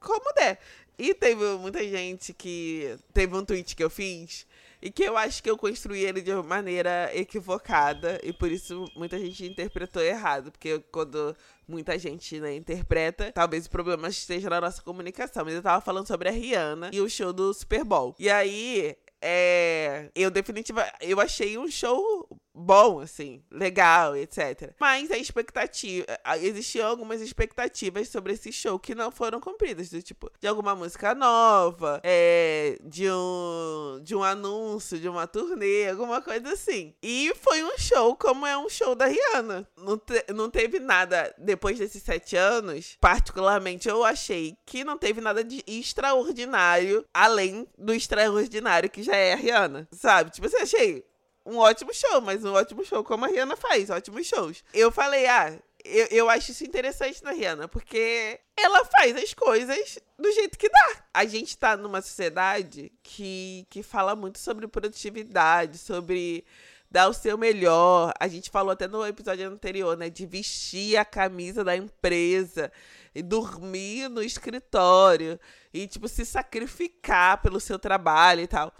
como 0.00 0.32
der. 0.34 0.60
E 0.98 1.14
teve 1.14 1.44
muita 1.58 1.86
gente 1.86 2.32
que. 2.32 2.96
Teve 3.12 3.36
um 3.36 3.44
tweet 3.44 3.76
que 3.76 3.84
eu 3.84 3.90
fiz 3.90 4.46
e 4.80 4.90
que 4.90 5.02
eu 5.02 5.16
acho 5.16 5.42
que 5.42 5.50
eu 5.50 5.56
construí 5.56 6.04
ele 6.04 6.20
de 6.20 6.34
maneira 6.34 7.10
equivocada 7.14 8.20
e 8.22 8.32
por 8.32 8.50
isso 8.50 8.84
muita 8.94 9.18
gente 9.18 9.44
interpretou 9.44 10.02
errado, 10.02 10.52
porque 10.52 10.78
quando 10.92 11.34
muita 11.66 11.98
gente 11.98 12.38
né, 12.38 12.54
interpreta, 12.54 13.32
talvez 13.32 13.66
o 13.66 13.70
problema 13.70 14.08
esteja 14.08 14.50
na 14.50 14.60
nossa 14.60 14.82
comunicação, 14.82 15.44
mas 15.44 15.54
eu 15.54 15.62
tava 15.62 15.80
falando 15.80 16.06
sobre 16.06 16.28
a 16.28 16.32
Rihanna 16.32 16.90
e 16.92 17.00
o 17.00 17.08
show 17.08 17.32
do 17.32 17.52
Super 17.52 17.84
Bowl. 17.84 18.14
E 18.18 18.28
aí, 18.28 18.96
é, 19.20 20.10
eu 20.14 20.30
definitivamente 20.30 20.94
eu 21.00 21.20
achei 21.20 21.56
um 21.58 21.68
show 21.68 22.28
bom, 22.56 23.00
assim, 23.00 23.42
legal, 23.50 24.16
etc. 24.16 24.72
Mas 24.80 25.10
a 25.10 25.18
expectativa, 25.18 26.06
existiam 26.40 26.88
algumas 26.88 27.20
expectativas 27.20 28.08
sobre 28.08 28.32
esse 28.32 28.50
show 28.50 28.78
que 28.78 28.94
não 28.94 29.10
foram 29.10 29.40
cumpridas, 29.40 29.90
do 29.90 30.00
tipo, 30.00 30.30
de 30.40 30.48
alguma 30.48 30.74
música 30.74 31.14
nova, 31.14 32.00
é, 32.02 32.78
de 32.82 33.10
um 33.10 34.00
de 34.02 34.14
um 34.14 34.22
anúncio, 34.22 34.98
de 34.98 35.08
uma 35.08 35.26
turnê, 35.26 35.88
alguma 35.88 36.22
coisa 36.22 36.52
assim. 36.52 36.94
E 37.02 37.32
foi 37.40 37.62
um 37.62 37.76
show 37.78 38.16
como 38.16 38.46
é 38.46 38.56
um 38.56 38.68
show 38.68 38.94
da 38.94 39.06
Rihanna. 39.06 39.68
Não, 39.76 39.98
te, 39.98 40.24
não 40.32 40.50
teve 40.50 40.78
nada, 40.78 41.34
depois 41.38 41.78
desses 41.78 42.02
sete 42.02 42.36
anos, 42.36 42.96
particularmente 43.00 43.88
eu 43.88 44.04
achei 44.04 44.56
que 44.64 44.84
não 44.84 44.96
teve 44.96 45.20
nada 45.20 45.44
de 45.44 45.62
extraordinário, 45.66 47.04
além 47.12 47.66
do 47.76 47.92
extraordinário 47.92 48.88
que 48.88 49.02
já 49.02 49.16
é 49.16 49.32
a 49.32 49.36
Rihanna, 49.36 49.88
sabe? 49.92 50.30
Tipo, 50.30 50.48
você 50.48 50.58
achei 50.58 51.04
um 51.46 51.58
ótimo 51.58 51.94
show, 51.94 52.20
mas 52.20 52.44
um 52.44 52.52
ótimo 52.52 52.84
show 52.84 53.04
como 53.04 53.24
a 53.24 53.28
Rihanna 53.28 53.56
faz, 53.56 53.88
ótimos 53.88 54.26
shows. 54.26 54.64
Eu 54.74 54.90
falei, 54.90 55.26
ah, 55.26 55.56
eu, 55.84 56.06
eu 56.10 56.30
acho 56.30 56.50
isso 56.50 56.64
interessante 56.64 57.22
na 57.22 57.30
Rihanna, 57.30 57.68
porque 57.68 58.40
ela 58.56 58.84
faz 58.84 59.16
as 59.16 59.32
coisas 59.32 59.98
do 60.18 60.30
jeito 60.32 60.58
que 60.58 60.68
dá. 60.68 61.04
A 61.14 61.24
gente 61.24 61.56
tá 61.56 61.76
numa 61.76 62.02
sociedade 62.02 62.92
que, 63.02 63.64
que 63.70 63.82
fala 63.82 64.16
muito 64.16 64.38
sobre 64.38 64.66
produtividade, 64.66 65.78
sobre 65.78 66.44
dar 66.90 67.08
o 67.08 67.14
seu 67.14 67.38
melhor. 67.38 68.12
A 68.18 68.26
gente 68.26 68.50
falou 68.50 68.72
até 68.72 68.88
no 68.88 69.06
episódio 69.06 69.48
anterior, 69.48 69.96
né? 69.96 70.10
De 70.10 70.26
vestir 70.26 70.96
a 70.96 71.04
camisa 71.04 71.62
da 71.62 71.76
empresa 71.76 72.72
e 73.14 73.22
dormir 73.22 74.08
no 74.08 74.22
escritório 74.22 75.38
e, 75.72 75.86
tipo, 75.86 76.08
se 76.08 76.24
sacrificar 76.24 77.40
pelo 77.40 77.60
seu 77.60 77.78
trabalho 77.78 78.40
e 78.40 78.46
tal. 78.46 78.72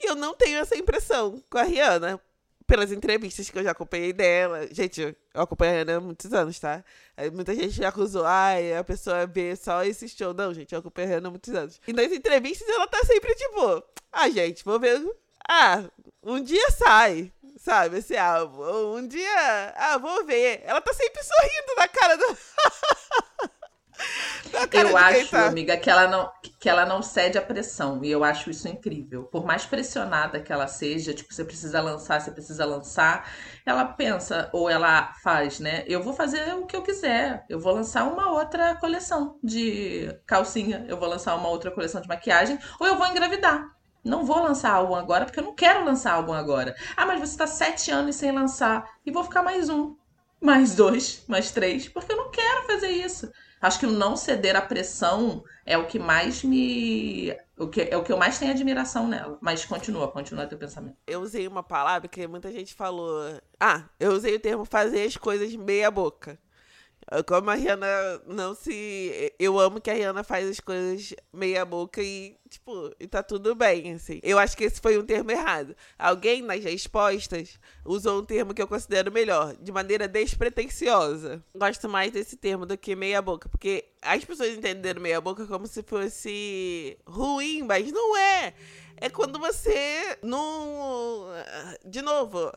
E 0.00 0.06
eu 0.06 0.14
não 0.14 0.34
tenho 0.34 0.58
essa 0.58 0.76
impressão 0.76 1.42
com 1.50 1.58
a 1.58 1.62
Rihanna. 1.62 2.20
Pelas 2.66 2.92
entrevistas 2.92 3.50
que 3.50 3.58
eu 3.58 3.64
já 3.64 3.72
acompanhei 3.72 4.12
dela. 4.12 4.68
Gente, 4.72 5.00
eu 5.00 5.42
acompanho 5.42 5.72
a 5.72 5.74
Rihanna 5.74 5.96
há 5.96 6.00
muitos 6.00 6.32
anos, 6.32 6.58
tá? 6.58 6.84
Muita 7.32 7.52
gente 7.52 7.72
já 7.72 7.88
acusou, 7.88 8.24
ai, 8.24 8.76
a 8.76 8.84
pessoa 8.84 9.26
vê 9.26 9.56
só 9.56 9.84
esse 9.84 10.08
show. 10.08 10.32
Não, 10.32 10.54
gente, 10.54 10.72
eu 10.72 10.78
acompanho 10.78 11.08
a 11.08 11.10
Rihanna 11.10 11.28
há 11.28 11.30
muitos 11.30 11.52
anos. 11.52 11.80
E 11.86 11.92
nas 11.92 12.12
entrevistas 12.12 12.68
ela 12.68 12.86
tá 12.86 13.02
sempre 13.04 13.34
tipo, 13.34 13.82
ah, 14.12 14.28
gente, 14.30 14.64
vou 14.64 14.78
ver. 14.78 15.04
Ah, 15.48 15.82
um 16.22 16.40
dia 16.40 16.70
sai, 16.70 17.32
sabe, 17.58 17.98
esse 17.98 18.16
álbum. 18.16 18.98
Um 18.98 19.08
dia, 19.08 19.74
ah, 19.76 19.98
vou 19.98 20.24
ver. 20.24 20.62
Ela 20.64 20.80
tá 20.80 20.92
sempre 20.94 21.22
sorrindo 21.22 21.74
na 21.76 21.88
cara 21.88 22.16
do. 22.16 22.38
eu 24.72 24.96
acho, 24.96 25.30
tá. 25.30 25.46
amiga, 25.46 25.76
que 25.76 25.90
ela, 25.90 26.08
não, 26.08 26.30
que 26.58 26.68
ela 26.68 26.84
não 26.84 27.02
cede 27.02 27.38
à 27.38 27.42
pressão. 27.42 28.02
E 28.04 28.10
eu 28.10 28.24
acho 28.24 28.50
isso 28.50 28.68
incrível. 28.68 29.24
Por 29.24 29.44
mais 29.44 29.64
pressionada 29.64 30.40
que 30.40 30.52
ela 30.52 30.66
seja, 30.66 31.14
tipo, 31.14 31.32
você 31.32 31.44
precisa 31.44 31.80
lançar, 31.80 32.20
você 32.20 32.30
precisa 32.30 32.64
lançar, 32.64 33.30
ela 33.64 33.84
pensa, 33.84 34.48
ou 34.52 34.68
ela 34.68 35.12
faz, 35.22 35.60
né? 35.60 35.84
Eu 35.86 36.02
vou 36.02 36.12
fazer 36.12 36.54
o 36.54 36.66
que 36.66 36.76
eu 36.76 36.82
quiser. 36.82 37.44
Eu 37.48 37.60
vou 37.60 37.72
lançar 37.72 38.04
uma 38.04 38.30
outra 38.30 38.74
coleção 38.76 39.38
de 39.42 40.08
calcinha, 40.26 40.84
eu 40.88 40.96
vou 40.96 41.08
lançar 41.08 41.34
uma 41.36 41.48
outra 41.48 41.70
coleção 41.70 42.00
de 42.00 42.08
maquiagem, 42.08 42.58
ou 42.78 42.86
eu 42.86 42.96
vou 42.96 43.06
engravidar. 43.06 43.64
Não 44.02 44.24
vou 44.24 44.42
lançar 44.42 44.72
álbum 44.72 44.94
agora, 44.94 45.26
porque 45.26 45.40
eu 45.40 45.44
não 45.44 45.54
quero 45.54 45.84
lançar 45.84 46.14
álbum 46.14 46.32
agora. 46.32 46.74
Ah, 46.96 47.04
mas 47.04 47.20
você 47.20 47.36
tá 47.36 47.46
sete 47.46 47.90
anos 47.90 48.16
sem 48.16 48.32
lançar. 48.32 48.84
E 49.04 49.10
vou 49.10 49.22
ficar 49.24 49.42
mais 49.42 49.68
um, 49.68 49.94
mais 50.40 50.74
dois, 50.74 51.22
mais 51.28 51.50
três, 51.50 51.86
porque 51.88 52.12
eu 52.12 52.16
não 52.16 52.30
quero 52.30 52.66
fazer 52.66 52.88
isso. 52.88 53.30
Acho 53.60 53.78
que 53.78 53.86
o 53.86 53.92
não 53.92 54.16
ceder 54.16 54.56
à 54.56 54.62
pressão 54.62 55.44
é 55.66 55.76
o 55.76 55.86
que 55.86 55.98
mais 55.98 56.42
me. 56.42 57.36
O 57.58 57.68
que, 57.68 57.82
é 57.82 57.96
o 57.96 58.02
que 58.02 58.10
eu 58.10 58.16
mais 58.16 58.38
tenho 58.38 58.52
admiração 58.52 59.06
nela. 59.06 59.38
Mas 59.40 59.64
continua, 59.66 60.10
continua 60.10 60.46
teu 60.46 60.56
pensamento. 60.56 60.96
Eu 61.06 61.20
usei 61.20 61.46
uma 61.46 61.62
palavra 61.62 62.08
que 62.08 62.26
muita 62.26 62.50
gente 62.50 62.72
falou. 62.74 63.38
Ah, 63.58 63.84
eu 63.98 64.12
usei 64.12 64.34
o 64.34 64.40
termo 64.40 64.64
fazer 64.64 65.04
as 65.04 65.16
coisas 65.16 65.54
meia 65.54 65.90
boca. 65.90 66.38
Como 67.26 67.50
a 67.50 67.54
Rihanna 67.54 67.86
não 68.26 68.54
se. 68.54 69.32
Eu 69.36 69.58
amo 69.58 69.80
que 69.80 69.90
a 69.90 69.94
Rihanna 69.94 70.22
faz 70.22 70.48
as 70.48 70.60
coisas 70.60 71.12
meia 71.32 71.64
boca 71.64 72.00
e, 72.00 72.36
tipo, 72.48 72.94
e 73.00 73.06
tá 73.08 73.20
tudo 73.20 73.52
bem, 73.52 73.94
assim. 73.94 74.20
Eu 74.22 74.38
acho 74.38 74.56
que 74.56 74.62
esse 74.62 74.80
foi 74.80 74.96
um 74.96 75.04
termo 75.04 75.28
errado. 75.32 75.74
Alguém 75.98 76.40
nas 76.40 76.62
respostas 76.62 77.58
usou 77.84 78.20
um 78.20 78.24
termo 78.24 78.54
que 78.54 78.62
eu 78.62 78.68
considero 78.68 79.10
melhor, 79.10 79.56
de 79.56 79.72
maneira 79.72 80.06
despretensiosa. 80.06 81.42
Gosto 81.52 81.88
mais 81.88 82.12
desse 82.12 82.36
termo 82.36 82.64
do 82.64 82.78
que 82.78 82.94
meia 82.94 83.20
boca, 83.20 83.48
porque 83.48 83.86
as 84.00 84.24
pessoas 84.24 84.50
entenderam 84.50 85.02
meia 85.02 85.20
boca 85.20 85.44
como 85.46 85.66
se 85.66 85.82
fosse 85.82 86.96
ruim, 87.04 87.64
mas 87.64 87.90
não 87.90 88.16
é. 88.16 88.54
É 88.98 89.10
quando 89.10 89.36
você 89.36 90.16
não. 90.22 91.26
De 91.84 92.02
novo, 92.02 92.52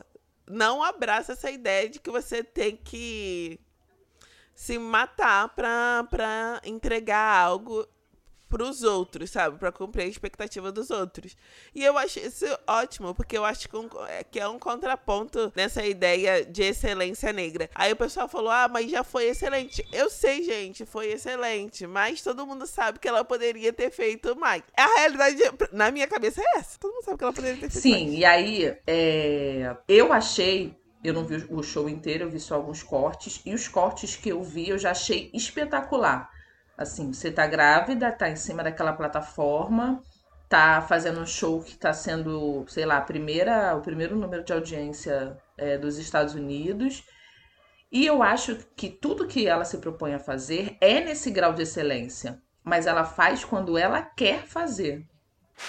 não 0.47 0.83
abraça 0.83 1.31
essa 1.31 1.49
ideia 1.49 1.89
de 1.89 1.99
que 1.99 2.11
você 2.11 2.43
tem 2.43 2.75
que 2.75 3.59
se 4.55 4.77
matar 4.77 5.49
pra, 5.49 6.05
pra 6.09 6.61
entregar 6.63 7.37
algo 7.37 7.87
pros 8.53 8.83
outros, 8.83 9.31
sabe? 9.31 9.57
Pra 9.57 9.71
cumprir 9.71 10.03
a 10.03 10.07
expectativa 10.07 10.71
dos 10.71 10.91
outros. 10.91 11.35
E 11.73 11.83
eu 11.83 11.97
acho 11.97 12.19
isso 12.19 12.45
ótimo, 12.67 13.15
porque 13.15 13.35
eu 13.35 13.43
acho 13.43 13.67
que, 13.67 13.75
um, 13.75 13.89
é, 14.07 14.23
que 14.23 14.39
é 14.39 14.47
um 14.47 14.59
contraponto 14.59 15.51
nessa 15.55 15.83
ideia 15.83 16.45
de 16.45 16.61
excelência 16.61 17.33
negra. 17.33 17.67
Aí 17.73 17.91
o 17.91 17.95
pessoal 17.95 18.27
falou: 18.29 18.51
ah, 18.51 18.67
mas 18.71 18.91
já 18.91 19.03
foi 19.03 19.25
excelente. 19.25 19.83
Eu 19.91 20.07
sei, 20.07 20.43
gente, 20.43 20.85
foi 20.85 21.07
excelente, 21.07 21.87
mas 21.87 22.21
todo 22.21 22.45
mundo 22.45 22.67
sabe 22.67 22.99
que 22.99 23.07
ela 23.07 23.25
poderia 23.25 23.73
ter 23.73 23.89
feito 23.89 24.35
mais. 24.35 24.61
A 24.77 24.85
realidade, 24.99 25.41
na 25.71 25.89
minha 25.89 26.05
cabeça, 26.05 26.39
é 26.39 26.59
essa. 26.59 26.77
Todo 26.79 26.93
mundo 26.93 27.05
sabe 27.05 27.17
que 27.17 27.23
ela 27.23 27.33
poderia 27.33 27.57
ter 27.57 27.71
feito 27.71 27.81
Sim, 27.81 27.91
mais. 27.91 28.03
Sim, 28.03 28.17
e 28.17 28.25
aí, 28.25 28.77
é... 28.85 29.75
eu 29.87 30.13
achei 30.13 30.77
eu 31.03 31.13
não 31.13 31.25
vi 31.25 31.45
o 31.49 31.61
show 31.61 31.89
inteiro, 31.89 32.23
eu 32.23 32.29
vi 32.29 32.39
só 32.39 32.55
alguns 32.55 32.81
cortes. 32.81 33.41
E 33.45 33.53
os 33.53 33.67
cortes 33.67 34.15
que 34.15 34.29
eu 34.29 34.41
vi, 34.41 34.69
eu 34.69 34.77
já 34.77 34.91
achei 34.91 35.29
espetacular. 35.33 36.29
Assim, 36.77 37.11
você 37.13 37.31
tá 37.31 37.45
grávida, 37.45 38.11
tá 38.11 38.29
em 38.29 38.35
cima 38.35 38.63
daquela 38.63 38.93
plataforma, 38.93 40.01
tá 40.47 40.81
fazendo 40.81 41.19
um 41.19 41.25
show 41.25 41.61
que 41.61 41.75
tá 41.75 41.93
sendo, 41.93 42.65
sei 42.67 42.85
lá, 42.85 43.01
primeira, 43.01 43.75
o 43.75 43.81
primeiro 43.81 44.15
número 44.15 44.43
de 44.43 44.53
audiência 44.53 45.37
é, 45.57 45.77
dos 45.77 45.97
Estados 45.97 46.33
Unidos. 46.33 47.03
E 47.91 48.05
eu 48.05 48.23
acho 48.23 48.55
que 48.75 48.89
tudo 48.89 49.27
que 49.27 49.45
ela 49.45 49.65
se 49.65 49.77
propõe 49.77 50.13
a 50.13 50.19
fazer 50.19 50.77
é 50.81 50.99
nesse 50.99 51.29
grau 51.29 51.53
de 51.53 51.63
excelência. 51.63 52.41
Mas 52.63 52.87
ela 52.87 53.03
faz 53.03 53.43
quando 53.43 53.77
ela 53.77 54.01
quer 54.01 54.47
fazer. 54.47 55.05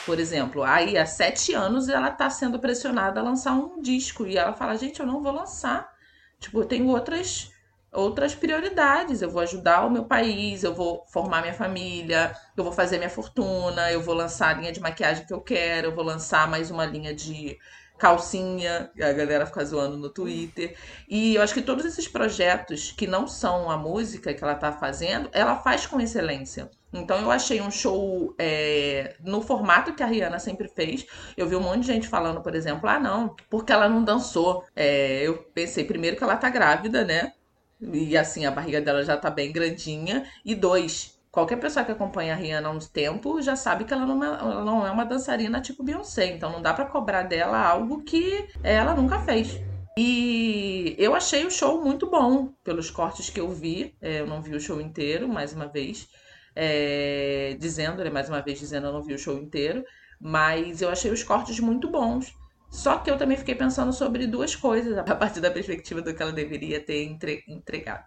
Por 0.07 0.19
exemplo, 0.19 0.63
aí 0.63 0.97
há 0.97 1.07
sete 1.07 1.55
anos 1.55 1.89
ela 1.89 2.09
está 2.09 2.29
sendo 2.31 2.59
pressionada 2.59 3.21
a 3.21 3.23
lançar 3.23 3.53
um 3.53 3.81
disco 3.81 4.27
e 4.27 4.37
ela 4.37 4.53
fala: 4.53 4.77
gente, 4.77 5.01
eu 5.01 5.07
não 5.07 5.23
vou 5.23 5.33
lançar. 5.33 5.93
Tipo, 6.41 6.61
eu 6.61 6.67
tenho 6.67 6.89
outras 6.89 7.51
outras 7.95 8.35
prioridades. 8.35 9.23
Eu 9.23 9.31
vou 9.31 9.43
ajudar 9.43 9.87
o 9.87 9.91
meu 9.91 10.05
país, 10.05 10.65
eu 10.65 10.75
vou 10.75 11.05
formar 11.07 11.41
minha 11.41 11.55
família, 11.55 12.35
eu 12.57 12.65
vou 12.65 12.73
fazer 12.73 12.99
minha 12.99 13.11
fortuna, 13.11 13.91
eu 13.93 14.03
vou 14.03 14.15
lançar 14.15 14.51
a 14.51 14.59
linha 14.59 14.73
de 14.73 14.81
maquiagem 14.81 15.27
que 15.27 15.33
eu 15.33 15.41
quero, 15.41 15.89
eu 15.89 15.95
vou 15.95 16.05
lançar 16.05 16.49
mais 16.49 16.71
uma 16.71 16.85
linha 16.85 17.15
de 17.15 17.57
calcinha, 17.99 18.91
a 19.01 19.13
galera 19.13 19.47
fica 19.47 19.65
zoando 19.65 19.97
no 19.97 20.11
Twitter. 20.11 20.77
E 21.09 21.35
eu 21.37 21.43
acho 21.43 21.55
que 21.55 21.63
todos 21.63 21.85
esses 21.85 22.09
projetos 22.09 22.93
que 22.93 23.07
não 23.07 23.27
são 23.27 23.71
a 23.71 23.77
música 23.77 24.35
que 24.35 24.43
ela 24.43 24.55
tá 24.55 24.73
fazendo, 24.73 25.29
ela 25.33 25.57
faz 25.57 25.87
com 25.87 26.01
excelência. 26.01 26.71
Então 26.93 27.21
eu 27.21 27.31
achei 27.31 27.61
um 27.61 27.71
show 27.71 28.35
é, 28.39 29.17
no 29.21 29.43
formato 29.43 29.95
que 29.95 30.03
a 30.03 30.07
Rihanna 30.07 30.39
sempre 30.39 30.69
fez. 30.69 31.07
Eu 31.37 31.49
vi 31.49 31.57
um 31.57 31.61
monte 31.61 31.81
de 31.81 31.87
gente 31.89 32.09
falando, 32.09 32.41
por 32.41 32.55
exemplo, 32.55 32.89
ah, 32.89 32.99
não, 33.01 33.35
porque 33.51 33.73
ela 33.73 33.89
não 33.89 34.03
dançou. 34.05 34.65
É, 34.77 35.23
eu 35.23 35.39
pensei 35.55 35.85
primeiro 35.85 36.17
que 36.17 36.25
ela 36.25 36.37
tá 36.37 36.49
grávida, 36.49 37.05
né? 37.05 37.33
E 37.81 38.17
assim, 38.17 38.47
a 38.47 38.51
barriga 38.51 38.81
dela 38.81 39.05
já 39.05 39.17
tá 39.17 39.31
bem 39.31 39.53
grandinha. 39.53 40.29
E 40.45 40.55
dois, 40.55 41.14
qualquer 41.35 41.57
pessoa 41.57 41.85
que 41.85 41.91
acompanha 41.91 42.33
a 42.33 42.37
Rihanna 42.37 42.69
há 42.69 42.71
uns 42.71 42.89
tempo 42.89 43.43
já 43.43 43.57
sabe 43.57 43.85
que 43.85 43.93
ela 43.93 44.07
não, 44.07 44.23
é, 44.23 44.27
ela 44.29 44.65
não 44.65 44.87
é 44.87 44.91
uma 44.91 45.05
dançarina 45.05 45.61
tipo 45.61 45.83
Beyoncé. 45.83 46.27
Então 46.27 46.53
não 46.53 46.63
dá 46.63 46.73
para 46.73 46.87
cobrar 46.87 47.25
dela 47.25 47.59
algo 47.59 48.05
que 48.05 48.49
ela 48.63 48.95
nunca 48.95 49.19
fez. 49.19 49.61
E 49.99 50.95
eu 50.97 51.15
achei 51.15 51.45
o 51.45 51.51
show 51.51 51.83
muito 51.83 52.09
bom, 52.09 52.55
pelos 52.63 52.89
cortes 52.89 53.31
que 53.31 53.41
eu 53.41 53.51
vi. 53.51 53.97
É, 54.01 54.21
eu 54.21 54.27
não 54.29 54.41
vi 54.41 54.55
o 54.55 54.61
show 54.61 54.81
inteiro, 54.81 55.29
mais 55.29 55.53
uma 55.53 55.67
vez 55.67 56.09
é, 56.55 57.57
dizendo, 57.59 58.05
né, 58.05 58.11
mais 58.11 58.29
uma 58.29 58.41
vez 58.41 58.61
dizendo, 58.61 58.87
eu 58.87 58.93
não 58.93 59.03
vi 59.03 59.15
o 59.15 59.19
show 59.19 59.37
inteiro, 59.37 59.85
mas 60.21 60.81
eu 60.81 60.89
achei 60.89 61.11
os 61.11 61.25
cortes 61.25 61.59
muito 61.59 61.91
bons. 61.91 62.33
Só 62.71 62.99
que 62.99 63.11
eu 63.11 63.19
também 63.19 63.37
fiquei 63.37 63.57
pensando 63.57 63.93
sobre 63.93 64.27
duas 64.27 64.55
coisas, 64.55 64.97
a 64.97 65.03
partir 65.17 65.41
da 65.41 65.51
perspectiva 65.51 66.01
do 66.01 66.15
que 66.15 66.23
ela 66.23 66.33
deveria 66.33 66.81
ter 66.81 67.03
entre, 67.03 67.43
entregado. 67.49 68.05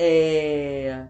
É, 0.00 1.08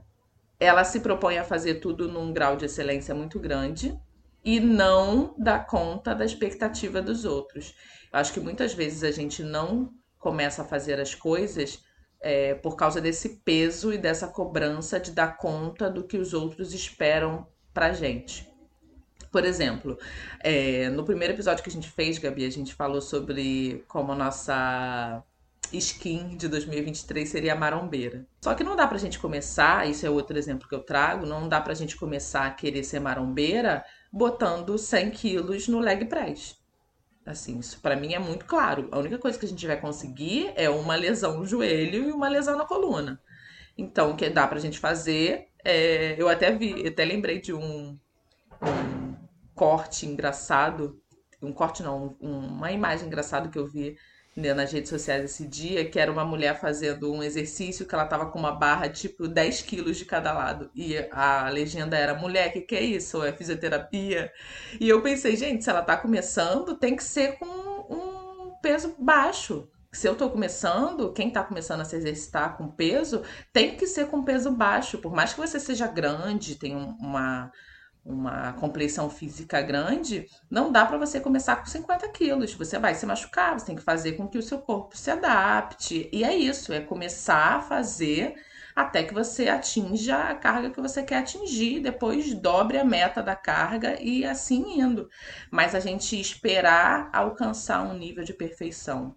ela 0.59 0.85
se 0.85 1.01
propõe 1.01 1.39
a 1.39 1.45
fazer 1.45 1.75
tudo 1.75 2.09
num 2.09 2.33
grau 2.33 2.57
de 2.57 2.65
excelência 2.65 3.15
muito 3.15 3.39
grande 3.39 3.99
e 4.45 4.61
não 4.61 5.35
dá 5.39 5.59
conta 5.59 6.15
da 6.15 6.25
expectativa 6.25 7.03
dos 7.03 7.25
outros. 7.25 7.75
Eu 8.13 8.19
acho 8.19 8.33
que 8.33 8.41
muitas 8.41 8.73
vezes 8.73 9.05
a 9.05 9.11
gente 9.11 9.43
não 9.43 9.93
começa 10.19 10.63
a 10.63 10.65
fazer 10.65 11.01
as 11.01 11.15
coisas 11.15 11.85
é, 12.21 12.55
por 12.55 12.77
causa 12.77 13.01
desse 13.01 13.41
peso 13.45 13.93
e 13.93 13.99
dessa 13.99 14.27
cobrança 14.27 14.99
de 14.99 15.13
dar 15.13 15.37
conta 15.37 15.89
do 15.91 16.05
que 16.05 16.17
os 16.17 16.35
outros 16.35 16.73
esperam 16.73 17.47
pra 17.73 17.93
gente. 17.93 18.49
Por 19.31 19.45
exemplo, 19.45 19.99
é, 20.41 20.89
no 20.89 21.05
primeiro 21.05 21.35
episódio 21.35 21.63
que 21.63 21.71
a 21.71 21.73
gente 21.73 21.91
fez, 21.91 22.19
Gabi, 22.19 22.45
a 22.45 22.51
gente 22.51 22.75
falou 22.75 23.01
sobre 23.01 23.85
como 23.87 24.13
a 24.13 24.17
nossa 24.17 25.23
skin 25.73 26.37
de 26.37 26.49
2023 26.49 27.29
seria 27.29 27.53
a 27.53 27.57
marombeira. 27.57 28.27
Só 28.43 28.55
que 28.55 28.65
não 28.65 28.77
dá 28.77 28.87
pra 28.87 28.99
gente 28.99 29.19
começar, 29.19 29.89
isso 29.89 30.07
é 30.07 30.11
outro 30.11 30.39
exemplo 30.39 30.69
que 30.69 30.75
eu 30.75 30.83
trago, 30.83 31.27
não 31.27 31.49
dá 31.49 31.61
pra 31.61 31.75
gente 31.75 31.97
começar 31.97 32.47
a 32.47 32.51
querer 32.51 32.85
ser 32.85 33.01
marombeira 33.01 33.85
botando 34.13 34.79
100 34.79 35.11
quilos 35.11 35.69
no 35.69 35.79
leg 35.79 36.05
press. 36.07 36.57
Assim, 37.27 37.59
isso 37.59 37.79
para 37.81 37.95
mim 37.95 38.15
é 38.15 38.19
muito 38.19 38.47
claro. 38.47 38.89
A 38.91 38.99
única 38.99 39.19
coisa 39.19 39.39
que 39.39 39.45
a 39.45 39.49
gente 39.49 39.67
vai 39.67 39.79
conseguir 39.79 40.51
é 40.57 40.71
uma 40.71 40.97
lesão 40.97 41.39
no 41.39 41.47
joelho 41.47 42.09
e 42.09 42.13
uma 42.13 42.29
lesão 42.29 42.57
na 42.57 42.65
coluna. 42.65 43.21
Então, 43.77 44.13
o 44.13 44.17
que 44.17 44.31
dá 44.31 44.47
pra 44.47 44.59
gente 44.59 44.79
fazer 44.79 45.49
é... 45.65 46.21
Eu 46.21 46.29
até 46.29 46.51
vi, 46.51 46.83
eu 46.83 46.89
até 46.89 47.05
lembrei 47.05 47.41
de 47.41 47.53
um, 47.53 47.99
um 48.63 49.17
corte 49.55 50.07
engraçado. 50.07 51.01
Um 51.43 51.53
corte 51.53 51.83
não, 51.83 52.17
um, 52.21 52.39
uma 52.39 52.73
imagem 52.73 53.07
engraçada 53.07 53.49
que 53.49 53.59
eu 53.59 53.67
vi 53.67 53.97
né, 54.39 54.55
nas 54.55 54.73
redes 54.73 54.89
sociais 54.89 55.25
esse 55.25 55.47
dia, 55.47 55.89
que 55.89 55.99
era 55.99 56.11
uma 56.11 56.25
mulher 56.25 56.59
fazendo 56.61 57.13
um 57.13 57.23
exercício 57.23 57.87
que 57.87 57.95
ela 57.95 58.07
tava 58.07 58.27
com 58.27 58.39
uma 58.39 58.53
barra 58.53 58.89
tipo 58.89 59.27
10 59.27 59.63
quilos 59.63 59.97
de 59.97 60.05
cada 60.05 60.33
lado. 60.33 60.71
E 60.75 60.97
a 61.11 61.49
legenda 61.49 61.97
era: 61.97 62.15
mulher, 62.15 62.53
que 62.53 62.61
que 62.61 62.77
é 62.77 62.83
isso? 62.83 63.23
É 63.23 63.33
fisioterapia? 63.33 64.33
E 64.81 64.89
eu 64.89 65.03
pensei, 65.03 65.37
gente, 65.37 65.65
se 65.65 65.71
ela 65.71 65.83
tá 65.83 65.97
começando, 65.97 66.77
tem 66.77 66.95
que 66.95 67.03
ser 67.03 67.39
com 67.39 67.47
um 67.47 68.53
peso 68.63 68.95
baixo. 68.99 69.69
Se 69.93 70.07
eu 70.07 70.15
tô 70.15 70.31
começando, 70.31 71.13
quem 71.13 71.31
tá 71.31 71.43
começando 71.43 71.81
a 71.81 71.85
se 71.85 71.97
exercitar 71.97 72.57
com 72.57 72.69
peso, 72.69 73.23
tem 73.53 73.75
que 73.77 73.87
ser 73.87 74.07
com 74.07 74.23
peso 74.23 74.53
baixo. 74.53 74.99
Por 74.99 75.13
mais 75.13 75.33
que 75.33 75.41
você 75.41 75.59
seja 75.59 75.87
grande, 75.87 76.57
tem 76.57 76.77
uma 76.77 77.51
uma 78.09 78.55
compleição 78.55 79.11
física 79.11 79.61
grande, 79.61 80.27
não 80.51 80.73
dá 80.73 80.87
para 80.87 80.97
você 80.97 81.21
começar 81.21 81.57
com 81.57 81.67
50 81.67 82.09
quilos. 82.09 82.55
Você 82.55 82.79
vai 82.79 82.95
se 82.95 83.05
machucar, 83.05 83.59
você 83.59 83.67
tem 83.67 83.77
que 83.77 83.83
fazer 83.83 84.13
com 84.13 84.27
que 84.27 84.39
o 84.39 84.43
seu 84.43 84.59
corpo 84.59 84.97
se 84.97 85.11
adapte. 85.11 86.09
E 86.11 86.25
é 86.25 86.35
isso, 86.35 86.73
é 86.73 86.81
começar 86.81 87.57
a 87.57 87.61
fazer 87.61 88.35
até 88.75 89.03
que 89.03 89.13
você 89.13 89.49
atinja 89.49 90.17
a 90.17 90.35
carga 90.35 90.71
que 90.71 90.81
você 90.81 91.03
quer 91.03 91.19
atingir, 91.19 91.81
depois 91.81 92.33
dobre 92.33 92.79
a 92.79 92.85
meta 92.85 93.23
da 93.23 93.35
carga 93.37 94.01
e 94.01 94.25
assim 94.25 94.81
indo. 94.81 95.11
Mas 95.51 95.75
a 95.75 95.81
gente 95.81 96.19
esperar 96.19 97.11
alcançar 97.13 97.83
um 97.83 97.99
nível 97.99 98.25
de 98.25 98.33
perfeição 98.33 99.17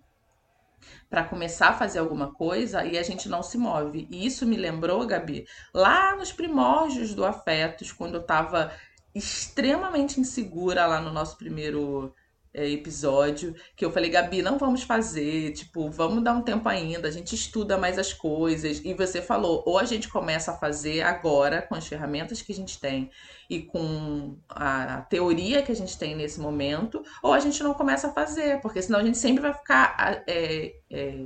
para 1.11 1.25
começar 1.25 1.67
a 1.67 1.73
fazer 1.73 1.99
alguma 1.99 2.33
coisa 2.33 2.85
e 2.85 2.97
a 2.97 3.03
gente 3.03 3.27
não 3.27 3.43
se 3.43 3.57
move. 3.57 4.07
E 4.09 4.25
isso 4.25 4.45
me 4.45 4.55
lembrou, 4.55 5.05
Gabi, 5.05 5.45
lá 5.73 6.15
nos 6.15 6.31
primórdios 6.31 7.13
do 7.13 7.25
Afetos, 7.25 7.91
quando 7.91 8.15
eu 8.15 8.21
estava 8.21 8.71
extremamente 9.13 10.21
insegura 10.21 10.87
lá 10.87 11.01
no 11.01 11.11
nosso 11.11 11.37
primeiro 11.37 12.15
é, 12.53 12.65
episódio, 12.69 13.53
que 13.75 13.83
eu 13.83 13.91
falei, 13.91 14.09
Gabi, 14.09 14.41
não 14.41 14.57
vamos 14.57 14.83
fazer, 14.83 15.51
tipo, 15.51 15.91
vamos 15.91 16.23
dar 16.23 16.31
um 16.31 16.41
tempo 16.41 16.69
ainda, 16.69 17.09
a 17.09 17.11
gente 17.11 17.35
estuda 17.35 17.77
mais 17.77 17.99
as 17.99 18.13
coisas. 18.13 18.79
E 18.81 18.93
você 18.93 19.21
falou, 19.21 19.63
ou 19.65 19.77
a 19.77 19.83
gente 19.83 20.07
começa 20.07 20.53
a 20.53 20.57
fazer 20.57 21.01
agora 21.01 21.61
com 21.61 21.75
as 21.75 21.85
ferramentas 21.85 22.41
que 22.41 22.53
a 22.53 22.55
gente 22.55 22.79
tem 22.79 23.11
e 23.51 23.61
com 23.63 24.37
a 24.47 25.01
teoria 25.09 25.61
que 25.61 25.73
a 25.73 25.75
gente 25.75 25.97
tem 25.97 26.15
nesse 26.15 26.39
momento, 26.39 27.03
ou 27.21 27.33
a 27.33 27.39
gente 27.41 27.61
não 27.61 27.73
começa 27.73 28.07
a 28.07 28.13
fazer, 28.13 28.61
porque 28.61 28.81
senão 28.81 28.99
a 28.99 29.03
gente 29.03 29.17
sempre 29.17 29.41
vai 29.41 29.53
ficar 29.53 30.23
é, 30.25 30.73
é, 30.89 31.25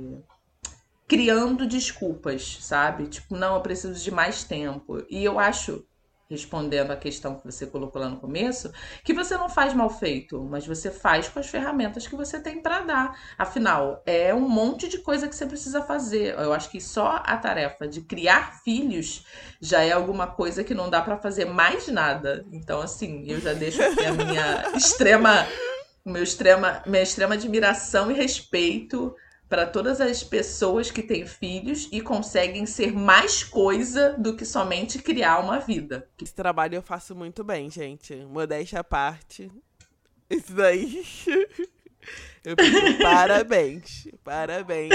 criando 1.06 1.68
desculpas, 1.68 2.58
sabe? 2.62 3.06
Tipo, 3.06 3.36
não, 3.36 3.54
eu 3.54 3.60
preciso 3.60 4.02
de 4.02 4.10
mais 4.10 4.42
tempo. 4.42 5.06
E 5.08 5.24
eu 5.24 5.38
acho 5.38 5.86
respondendo 6.28 6.90
a 6.90 6.96
questão 6.96 7.36
que 7.36 7.44
você 7.44 7.66
colocou 7.66 8.02
lá 8.02 8.08
no 8.08 8.18
começo, 8.18 8.72
que 9.04 9.14
você 9.14 9.36
não 9.36 9.48
faz 9.48 9.72
mal 9.72 9.88
feito, 9.88 10.42
mas 10.42 10.66
você 10.66 10.90
faz 10.90 11.28
com 11.28 11.38
as 11.38 11.46
ferramentas 11.46 12.06
que 12.06 12.16
você 12.16 12.40
tem 12.40 12.60
para 12.60 12.80
dar. 12.80 13.18
Afinal, 13.38 14.02
é 14.04 14.34
um 14.34 14.48
monte 14.48 14.88
de 14.88 14.98
coisa 14.98 15.28
que 15.28 15.36
você 15.36 15.46
precisa 15.46 15.82
fazer. 15.82 16.34
Eu 16.34 16.52
acho 16.52 16.68
que 16.68 16.80
só 16.80 17.22
a 17.24 17.36
tarefa 17.36 17.86
de 17.86 18.00
criar 18.00 18.60
filhos 18.64 19.24
já 19.60 19.82
é 19.82 19.92
alguma 19.92 20.26
coisa 20.26 20.64
que 20.64 20.74
não 20.74 20.90
dá 20.90 21.00
para 21.00 21.16
fazer 21.16 21.44
mais 21.44 21.86
nada. 21.88 22.44
Então, 22.50 22.80
assim, 22.80 23.24
eu 23.28 23.40
já 23.40 23.52
deixo 23.52 23.80
aqui 23.82 24.04
a 24.04 24.12
minha 24.12 24.70
extrema 24.76 25.46
meu 26.04 26.22
extrema, 26.22 26.82
minha 26.86 27.02
extrema 27.02 27.34
admiração 27.34 28.12
e 28.12 28.14
respeito 28.14 29.12
para 29.48 29.66
todas 29.66 30.00
as 30.00 30.22
pessoas 30.22 30.90
que 30.90 31.02
têm 31.02 31.26
filhos 31.26 31.88
e 31.92 32.00
conseguem 32.00 32.66
ser 32.66 32.92
mais 32.92 33.44
coisa 33.44 34.14
do 34.18 34.36
que 34.36 34.44
somente 34.44 34.98
criar 34.98 35.38
uma 35.38 35.58
vida. 35.58 36.08
Esse 36.20 36.34
trabalho 36.34 36.74
eu 36.74 36.82
faço 36.82 37.14
muito 37.14 37.44
bem, 37.44 37.70
gente. 37.70 38.14
Modéstia 38.24 38.80
à 38.80 38.84
parte. 38.84 39.50
Isso 40.28 40.52
daí. 40.52 41.04
Eu 42.44 42.54
pedi 42.54 43.02
parabéns. 43.02 44.06
Parabéns. 44.22 44.92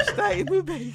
Está 0.00 0.34
indo 0.34 0.60
bem. 0.64 0.92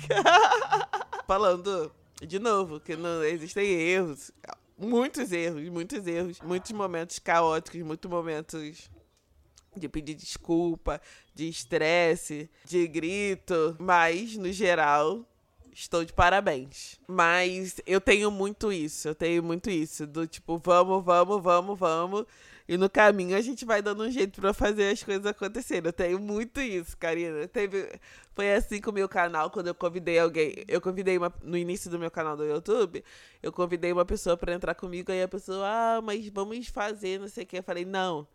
Falando 1.25 1.89
de 2.22 2.39
novo 2.39 2.79
que 2.82 2.98
não 2.98 3.24
existem 3.24 3.65
erros. 3.65 4.29
muitos 4.77 5.32
erros, 5.32 5.70
muitos 5.70 6.06
erros, 6.06 6.41
muitos 6.41 6.72
momentos 6.74 7.20
caóticos, 7.20 7.82
muitos 7.82 8.10
momentos 8.12 8.89
de 9.77 9.89
pedir 9.89 10.15
desculpa, 10.15 11.01
de 11.34 11.48
estresse, 11.48 12.50
de 12.65 12.88
grito, 12.88 13.75
mas 13.79 14.36
no 14.36 14.51
geral 14.51 15.25
estou 15.74 16.03
de 16.03 16.12
parabéns. 16.12 17.00
Mas 17.07 17.79
eu 17.86 18.01
tenho 18.01 18.31
muito 18.31 18.72
isso, 18.72 19.07
eu 19.07 19.15
tenho 19.15 19.43
muito 19.43 19.69
isso 19.69 20.07
do 20.07 20.25
tipo, 20.25 20.57
vamos, 20.57 21.03
vamos, 21.03 21.41
vamos, 21.41 21.79
vamos. 21.79 22.25
E 22.67 22.75
no 22.77 22.89
caminho 22.89 23.38
a 23.38 23.41
gente 23.41 23.63
vai 23.63 23.81
dando 23.81 24.03
um 24.03 24.12
jeito 24.12 24.41
para 24.41 24.53
fazer 24.53 24.91
as 24.91 25.01
coisas 25.01 25.25
acontecerem. 25.25 25.86
Eu 25.86 25.93
tenho 25.93 26.19
muito 26.19 26.60
isso, 26.60 26.98
Karina. 26.98 27.48
Teve, 27.48 27.98
foi 28.36 28.53
assim 28.53 28.81
com 28.81 28.91
o 28.91 28.93
meu 28.93 29.07
canal, 29.07 29.50
quando 29.50 29.67
eu 29.67 29.75
convidei 29.75 30.19
alguém. 30.19 30.53
Eu 30.67 30.81
convidei 30.81 31.17
uma, 31.17 31.34
no 31.41 31.57
início 31.57 31.89
do 31.89 31.98
meu 31.98 32.12
canal 32.12 32.36
do 32.36 32.43
YouTube, 32.43 33.03
eu 33.41 33.53
convidei 33.53 33.93
uma 33.93 34.03
pessoa 34.03 34.36
para 34.36 34.53
entrar 34.53 34.75
comigo. 34.75 35.12
Aí 35.12 35.24
a 35.24 35.27
pessoa, 35.29 35.65
ah, 35.65 36.01
mas 36.01 36.27
vamos 36.27 36.67
fazer, 36.67 37.19
não 37.19 37.29
sei 37.29 37.46
o 37.46 37.48
que. 37.48 37.57
Eu 37.60 37.63
falei, 37.63 37.86
não, 37.86 38.27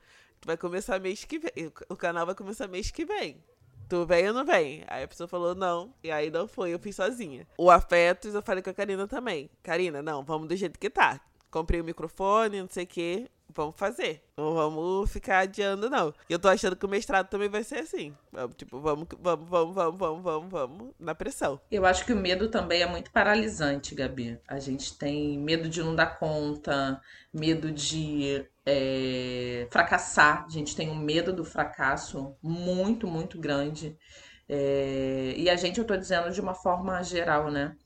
vai 0.46 0.56
começar 0.56 0.98
mês 1.00 1.24
que 1.24 1.38
vem. 1.38 1.72
O 1.88 1.96
canal 1.96 2.26
vai 2.26 2.34
começar 2.34 2.68
mês 2.68 2.90
que 2.90 3.04
vem. 3.04 3.42
Tu 3.88 4.06
vem 4.06 4.28
ou 4.28 4.34
não 4.34 4.44
vem? 4.44 4.84
Aí 4.86 5.04
a 5.04 5.08
pessoa 5.08 5.28
falou 5.28 5.54
não. 5.54 5.94
E 6.02 6.10
aí 6.10 6.30
não 6.30 6.48
foi, 6.48 6.72
eu 6.72 6.78
fiz 6.78 6.96
sozinha. 6.96 7.46
O 7.58 7.70
Afetos, 7.70 8.34
eu 8.34 8.42
falei 8.42 8.62
com 8.62 8.70
a 8.70 8.74
Karina 8.74 9.06
também. 9.06 9.50
Karina, 9.62 10.02
não, 10.02 10.24
vamos 10.24 10.48
do 10.48 10.56
jeito 10.56 10.78
que 10.78 10.88
tá. 10.88 11.20
Comprei 11.50 11.80
o 11.80 11.84
microfone, 11.84 12.62
não 12.62 12.68
sei 12.70 12.84
o 12.84 12.86
quê 12.86 13.30
vamos 13.54 13.74
fazer. 13.76 14.22
Não 14.36 14.54
vamos 14.54 15.10
ficar 15.10 15.40
adiando, 15.40 15.88
não. 15.88 16.12
E 16.28 16.32
eu 16.32 16.38
tô 16.38 16.48
achando 16.48 16.76
que 16.76 16.86
o 16.86 16.88
mestrado 16.88 17.28
também 17.28 17.48
vai 17.48 17.62
ser 17.62 17.80
assim. 17.80 18.14
Vamos, 18.32 18.56
tipo, 18.56 18.80
vamos, 18.80 19.06
vamos, 19.20 19.48
vamos, 19.48 19.74
vamos, 19.74 19.98
vamos, 19.98 20.22
vamos, 20.22 20.50
vamos, 20.50 20.94
na 20.98 21.14
pressão. 21.14 21.60
Eu 21.70 21.84
acho 21.86 22.04
que 22.04 22.12
o 22.12 22.16
medo 22.16 22.48
também 22.48 22.82
é 22.82 22.86
muito 22.86 23.10
paralisante, 23.10 23.94
Gabi. 23.94 24.38
A 24.48 24.58
gente 24.58 24.96
tem 24.98 25.38
medo 25.38 25.68
de 25.68 25.82
não 25.82 25.94
dar 25.94 26.18
conta, 26.18 27.00
medo 27.32 27.70
de 27.70 28.44
é, 28.64 29.66
fracassar. 29.70 30.44
A 30.46 30.50
gente 30.50 30.74
tem 30.74 30.90
um 30.90 30.96
medo 30.96 31.32
do 31.32 31.44
fracasso 31.44 32.36
muito, 32.42 33.06
muito 33.06 33.38
grande. 33.38 33.96
É, 34.48 35.34
e 35.36 35.48
a 35.48 35.56
gente, 35.56 35.78
eu 35.78 35.84
tô 35.86 35.96
dizendo 35.96 36.30
de 36.30 36.40
uma 36.40 36.54
forma 36.54 37.02
geral, 37.02 37.50
né? 37.50 37.76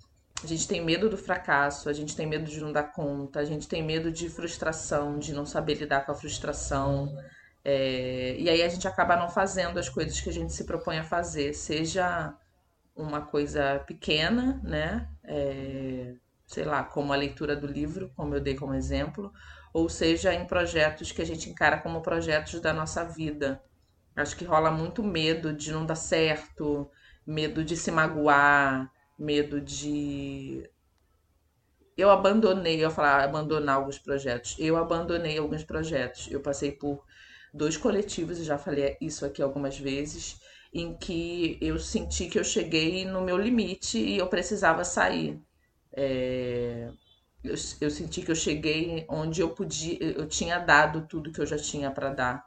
A 0.43 0.47
gente 0.47 0.69
tem 0.69 0.85
medo 0.85 1.09
do 1.09 1.17
fracasso, 1.17 1.89
a 1.89 1.93
gente 1.93 2.15
tem 2.15 2.27
medo 2.27 2.45
de 2.45 2.61
não 2.61 2.71
dar 2.71 2.93
conta, 2.93 3.41
a 3.41 3.45
gente 3.45 3.67
tem 3.67 3.83
medo 3.83 4.11
de 4.13 4.29
frustração, 4.29 5.19
de 5.19 5.33
não 5.33 5.47
saber 5.47 5.75
lidar 5.75 6.05
com 6.05 6.13
a 6.13 6.15
frustração. 6.15 7.17
É, 7.65 8.37
e 8.39 8.49
aí 8.49 8.63
a 8.63 8.69
gente 8.69 8.87
acaba 8.87 9.17
não 9.17 9.29
fazendo 9.29 9.79
as 9.79 9.89
coisas 9.89 10.21
que 10.21 10.29
a 10.29 10.33
gente 10.33 10.53
se 10.53 10.65
propõe 10.65 10.99
a 10.99 11.05
fazer, 11.05 11.53
seja 11.55 12.35
uma 12.95 13.23
coisa 13.23 13.81
pequena, 13.87 14.61
né? 14.63 15.09
É, 15.25 16.15
sei 16.47 16.65
lá, 16.65 16.85
como 16.85 17.13
a 17.13 17.17
leitura 17.17 17.57
do 17.57 17.67
livro, 17.67 18.13
como 18.15 18.35
eu 18.35 18.41
dei 18.41 18.55
como 18.55 18.75
exemplo, 18.75 19.33
ou 19.73 19.89
seja, 19.89 20.33
em 20.33 20.47
projetos 20.47 21.13
que 21.13 21.21
a 21.21 21.27
gente 21.27 21.51
encara 21.51 21.79
como 21.79 22.01
projetos 22.01 22.61
da 22.61 22.73
nossa 22.73 23.05
vida. 23.05 23.61
Acho 24.15 24.37
que 24.37 24.45
rola 24.45 24.71
muito 24.71 25.03
medo 25.03 25.53
de 25.53 25.73
não 25.73 25.85
dar 25.85 25.97
certo, 25.97 26.91
medo 27.27 27.65
de 27.65 27.77
se 27.77 27.91
magoar, 27.91 28.91
medo 29.19 29.61
de. 29.61 30.69
Eu 31.97 32.11
abandonei, 32.11 32.85
eu 32.85 32.91
falar 32.91 33.25
abandonar 33.25 33.77
alguns 33.77 33.99
projetos. 33.99 34.57
Eu 34.59 34.77
abandonei 34.77 35.39
alguns 35.39 35.65
projetos. 35.65 36.29
Eu 36.31 36.41
passei 36.41 36.73
por 36.73 37.05
dois 37.53 37.77
coletivos, 37.77 38.39
e 38.39 38.45
já 38.45 38.59
falei 38.59 38.97
isso 39.01 39.25
aqui 39.25 39.43
algumas 39.43 39.79
vezes, 39.79 40.39
em 40.73 40.97
que 40.97 41.59
eu 41.61 41.79
senti 41.79 42.29
que 42.29 42.39
eu 42.39 42.45
cheguei 42.45 43.05
no 43.07 43.23
meu 43.23 43.39
limite 43.39 43.99
e 43.99 44.19
eu 44.19 44.29
precisava 44.29 44.85
sair. 44.85 45.41
É... 45.93 46.91
Eu, 47.43 47.55
eu, 47.81 47.91
senti 47.91 48.23
que 48.23 48.31
eu 48.31 48.35
cheguei 48.35 49.07
onde 49.09 49.41
eu 49.41 49.51
podia, 49.51 49.99
eu 50.03 50.27
tinha 50.27 50.59
dado 50.59 51.07
tudo 51.07 51.31
que 51.31 51.41
eu 51.41 51.47
já 51.47 51.57
tinha 51.57 51.91
para 51.93 52.11
dar 52.11 52.45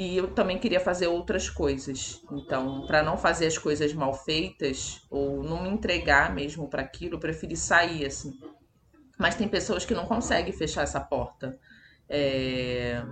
e 0.00 0.16
eu 0.16 0.28
também 0.28 0.58
queria 0.58 0.80
fazer 0.80 1.08
outras 1.08 1.50
coisas. 1.50 2.22
Então, 2.32 2.86
para 2.86 3.02
não 3.02 3.18
fazer 3.18 3.46
as 3.46 3.58
coisas 3.58 3.92
mal 3.92 4.14
feitas 4.14 5.02
ou 5.10 5.42
não 5.42 5.62
me 5.62 5.68
entregar 5.68 6.34
mesmo 6.34 6.70
para 6.70 6.80
aquilo, 6.80 7.16
eu 7.16 7.20
preferi 7.20 7.54
sair 7.54 8.06
assim. 8.06 8.32
Mas 9.18 9.34
tem 9.34 9.46
pessoas 9.46 9.84
que 9.84 9.94
não 9.94 10.06
conseguem 10.06 10.54
fechar 10.54 10.84
essa 10.84 11.00
porta. 11.00 11.58
É... 12.08 13.04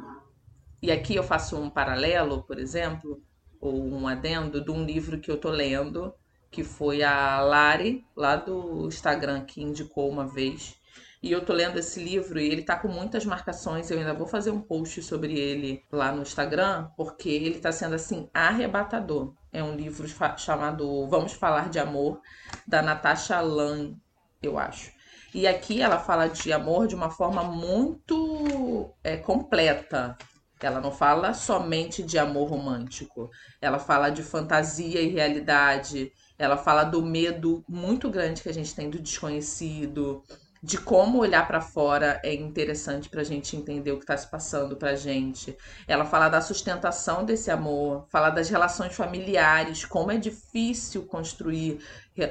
E 0.80 0.90
aqui 0.90 1.14
eu 1.14 1.22
faço 1.22 1.60
um 1.60 1.68
paralelo, 1.68 2.42
por 2.44 2.58
exemplo, 2.58 3.22
ou 3.60 3.86
um 3.86 4.08
adendo 4.08 4.64
de 4.64 4.70
um 4.70 4.82
livro 4.82 5.20
que 5.20 5.30
eu 5.30 5.36
tô 5.36 5.50
lendo, 5.50 6.14
que 6.50 6.64
foi 6.64 7.02
a 7.02 7.38
Lari, 7.42 8.02
lá 8.16 8.34
do 8.34 8.86
Instagram, 8.86 9.44
que 9.44 9.62
indicou 9.62 10.08
uma 10.08 10.26
vez, 10.26 10.77
e 11.22 11.32
eu 11.32 11.44
tô 11.44 11.52
lendo 11.52 11.78
esse 11.78 12.02
livro 12.02 12.38
e 12.38 12.46
ele 12.46 12.62
tá 12.62 12.76
com 12.76 12.88
muitas 12.88 13.24
marcações. 13.24 13.90
Eu 13.90 13.98
ainda 13.98 14.14
vou 14.14 14.26
fazer 14.26 14.50
um 14.50 14.60
post 14.60 15.02
sobre 15.02 15.36
ele 15.36 15.82
lá 15.90 16.12
no 16.12 16.22
Instagram, 16.22 16.88
porque 16.96 17.28
ele 17.28 17.58
tá 17.58 17.72
sendo 17.72 17.96
assim 17.96 18.30
arrebatador. 18.32 19.34
É 19.52 19.62
um 19.62 19.74
livro 19.74 20.06
chamado 20.36 21.08
Vamos 21.08 21.32
Falar 21.32 21.70
de 21.70 21.78
Amor, 21.78 22.20
da 22.66 22.82
Natasha 22.82 23.40
Lan, 23.40 23.94
eu 24.40 24.58
acho. 24.58 24.92
E 25.34 25.46
aqui 25.46 25.82
ela 25.82 25.98
fala 25.98 26.28
de 26.28 26.52
amor 26.52 26.86
de 26.86 26.94
uma 26.94 27.10
forma 27.10 27.42
muito 27.42 28.94
é, 29.02 29.16
completa. 29.16 30.16
Ela 30.60 30.80
não 30.80 30.90
fala 30.90 31.34
somente 31.34 32.02
de 32.02 32.18
amor 32.18 32.48
romântico. 32.48 33.28
Ela 33.60 33.78
fala 33.78 34.10
de 34.10 34.22
fantasia 34.22 35.00
e 35.00 35.08
realidade. 35.08 36.12
Ela 36.38 36.56
fala 36.56 36.84
do 36.84 37.02
medo 37.02 37.64
muito 37.68 38.08
grande 38.08 38.42
que 38.42 38.48
a 38.48 38.54
gente 38.54 38.74
tem 38.74 38.88
do 38.88 39.00
desconhecido 39.00 40.22
de 40.62 40.78
como 40.78 41.18
olhar 41.18 41.46
para 41.46 41.60
fora 41.60 42.20
é 42.24 42.34
interessante 42.34 43.08
para 43.08 43.20
a 43.20 43.24
gente 43.24 43.56
entender 43.56 43.92
o 43.92 43.96
que 43.96 44.04
está 44.04 44.16
se 44.16 44.28
passando 44.28 44.76
para 44.76 44.96
gente. 44.96 45.56
Ela 45.86 46.04
fala 46.04 46.28
da 46.28 46.40
sustentação 46.40 47.24
desse 47.24 47.50
amor, 47.50 48.06
fala 48.08 48.30
das 48.30 48.48
relações 48.48 48.94
familiares, 48.94 49.84
como 49.84 50.10
é 50.10 50.16
difícil 50.16 51.04
construir 51.04 51.78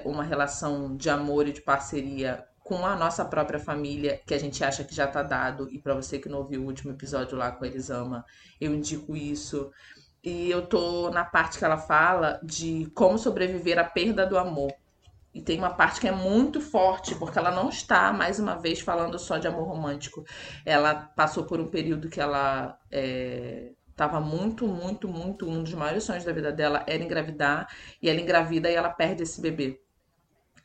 uma 0.03 0.23
relação 0.23 0.95
de 0.95 1.09
amor 1.09 1.47
e 1.47 1.53
de 1.53 1.61
parceria 1.61 2.45
com 2.67 2.85
a 2.85 2.97
nossa 2.97 3.23
própria 3.23 3.59
família, 3.59 4.21
que 4.25 4.33
a 4.33 4.37
gente 4.37 4.61
acha 4.61 4.83
que 4.83 4.93
já 4.93 5.05
está 5.05 5.23
dado. 5.23 5.69
E 5.71 5.79
para 5.79 5.95
você 5.95 6.19
que 6.19 6.27
não 6.27 6.39
ouviu 6.39 6.61
o 6.61 6.65
último 6.65 6.91
episódio 6.91 7.37
lá 7.37 7.49
com 7.49 7.63
a 7.63 7.67
Elisama, 7.67 8.25
eu 8.59 8.75
indico 8.75 9.15
isso. 9.15 9.71
E 10.21 10.51
eu 10.51 10.67
tô 10.67 11.09
na 11.09 11.23
parte 11.23 11.57
que 11.57 11.63
ela 11.63 11.77
fala 11.77 12.41
de 12.43 12.91
como 12.93 13.17
sobreviver 13.17 13.79
à 13.79 13.85
perda 13.85 14.25
do 14.25 14.37
amor. 14.37 14.73
E 15.37 15.41
tem 15.43 15.59
uma 15.59 15.69
parte 15.69 16.01
que 16.01 16.07
é 16.07 16.11
muito 16.11 16.59
forte, 16.59 17.13
porque 17.13 17.37
ela 17.37 17.51
não 17.51 17.69
está, 17.69 18.11
mais 18.11 18.39
uma 18.39 18.55
vez, 18.55 18.79
falando 18.79 19.19
só 19.19 19.37
de 19.37 19.47
amor 19.47 19.67
romântico. 19.67 20.25
Ela 20.65 20.95
passou 20.95 21.45
por 21.45 21.59
um 21.59 21.67
período 21.67 22.09
que 22.09 22.19
ela 22.19 22.75
estava 22.89 24.17
é, 24.17 24.19
muito, 24.19 24.67
muito, 24.67 25.07
muito. 25.07 25.47
Um 25.47 25.61
dos 25.61 25.75
maiores 25.75 26.05
sonhos 26.05 26.23
da 26.25 26.33
vida 26.33 26.51
dela 26.51 26.83
era 26.87 27.03
engravidar. 27.03 27.67
E 28.01 28.09
ela 28.09 28.19
engravida 28.19 28.67
e 28.67 28.73
ela 28.73 28.89
perde 28.89 29.21
esse 29.21 29.39
bebê. 29.39 29.79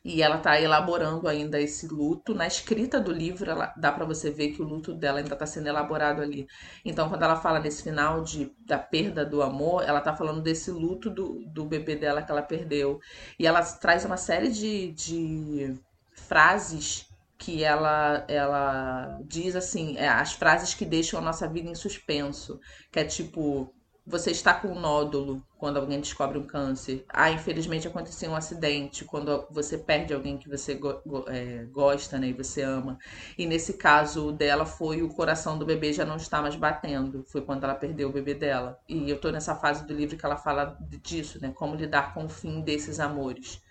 E 0.03 0.21
ela 0.21 0.37
está 0.37 0.59
elaborando 0.59 1.27
ainda 1.27 1.61
esse 1.61 1.87
luto. 1.87 2.35
Na 2.35 2.45
escrita 2.45 2.99
do 2.99 3.11
livro, 3.11 3.49
ela, 3.49 3.73
dá 3.77 3.91
para 3.91 4.05
você 4.05 4.29
ver 4.29 4.49
que 4.51 4.61
o 4.61 4.65
luto 4.65 4.93
dela 4.93 5.19
ainda 5.19 5.33
está 5.33 5.45
sendo 5.45 5.67
elaborado 5.67 6.21
ali. 6.21 6.45
Então, 6.83 7.07
quando 7.07 7.23
ela 7.23 7.37
fala 7.37 7.59
nesse 7.59 7.83
final 7.83 8.21
de, 8.21 8.51
da 8.65 8.77
perda 8.77 9.25
do 9.25 9.41
amor, 9.41 9.83
ela 9.83 9.99
está 9.99 10.13
falando 10.13 10.41
desse 10.41 10.71
luto 10.71 11.09
do, 11.09 11.45
do 11.47 11.63
bebê 11.65 11.95
dela 11.95 12.21
que 12.21 12.31
ela 12.31 12.41
perdeu. 12.41 12.99
E 13.39 13.47
ela 13.47 13.61
traz 13.63 14.03
uma 14.03 14.17
série 14.17 14.49
de, 14.49 14.91
de 14.91 15.79
frases 16.11 17.07
que 17.37 17.63
ela, 17.63 18.25
ela 18.27 19.19
diz 19.25 19.55
assim, 19.55 19.97
é, 19.97 20.07
as 20.07 20.33
frases 20.33 20.73
que 20.73 20.85
deixam 20.85 21.19
a 21.19 21.23
nossa 21.23 21.47
vida 21.47 21.69
em 21.69 21.75
suspenso. 21.75 22.59
Que 22.91 22.99
é 22.99 23.05
tipo, 23.05 23.73
você 24.05 24.31
está 24.31 24.53
com 24.53 24.67
um 24.67 24.79
nódulo 24.79 25.41
quando 25.57 25.77
alguém 25.77 25.99
descobre 25.99 26.37
um 26.37 26.43
câncer. 26.43 27.05
Ah, 27.07 27.31
infelizmente 27.31 27.87
aconteceu 27.87 28.31
um 28.31 28.35
acidente 28.35 29.05
quando 29.05 29.47
você 29.49 29.77
perde 29.77 30.13
alguém 30.13 30.37
que 30.37 30.49
você 30.49 30.75
go 30.75 31.01
go 31.05 31.23
é, 31.27 31.63
gosta, 31.71 32.19
né, 32.19 32.27
e 32.27 32.33
você 32.33 32.61
ama. 32.61 32.99
E 33.37 33.45
nesse 33.45 33.73
caso 33.73 34.33
dela 34.33 34.65
foi 34.65 35.01
o 35.01 35.07
coração 35.07 35.57
do 35.57 35.65
bebê 35.65 35.93
já 35.93 36.05
não 36.05 36.17
está 36.17 36.41
mais 36.41 36.55
batendo. 36.55 37.23
Foi 37.27 37.41
quando 37.41 37.63
ela 37.63 37.75
perdeu 37.75 38.09
o 38.09 38.13
bebê 38.13 38.33
dela. 38.33 38.77
E 38.89 39.09
eu 39.09 39.19
tô 39.19 39.31
nessa 39.31 39.55
fase 39.55 39.87
do 39.87 39.93
livro 39.93 40.17
que 40.17 40.25
ela 40.25 40.37
fala 40.37 40.77
disso, 41.01 41.39
né, 41.41 41.53
como 41.55 41.75
lidar 41.75 42.13
com 42.13 42.25
o 42.25 42.29
fim 42.29 42.61
desses 42.61 42.99
amores 42.99 43.61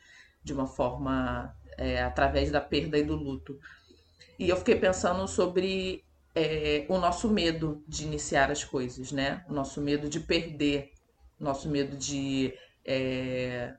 de 0.43 0.53
uma 0.53 0.67
forma 0.67 1.55
é, 1.77 2.03
através 2.03 2.51
da 2.51 2.61
perda 2.61 2.97
e 2.97 3.05
do 3.05 3.15
luto. 3.15 3.59
E 4.39 4.49
eu 4.49 4.57
fiquei 4.57 4.77
pensando 4.77 5.29
sobre 5.29 6.05
é, 6.35 6.87
o 6.89 6.99
nosso 6.99 7.29
medo 7.29 7.83
de 7.87 8.05
iniciar 8.05 8.51
as 8.51 8.65
coisas, 8.65 9.13
né? 9.13 9.45
O 9.49 9.53
nosso 9.53 9.81
medo 9.81 10.09
de 10.09 10.21
perder, 10.21 10.93
nosso 11.39 11.69
medo 11.69 11.97
de 11.97 12.55
é, 12.85 13.75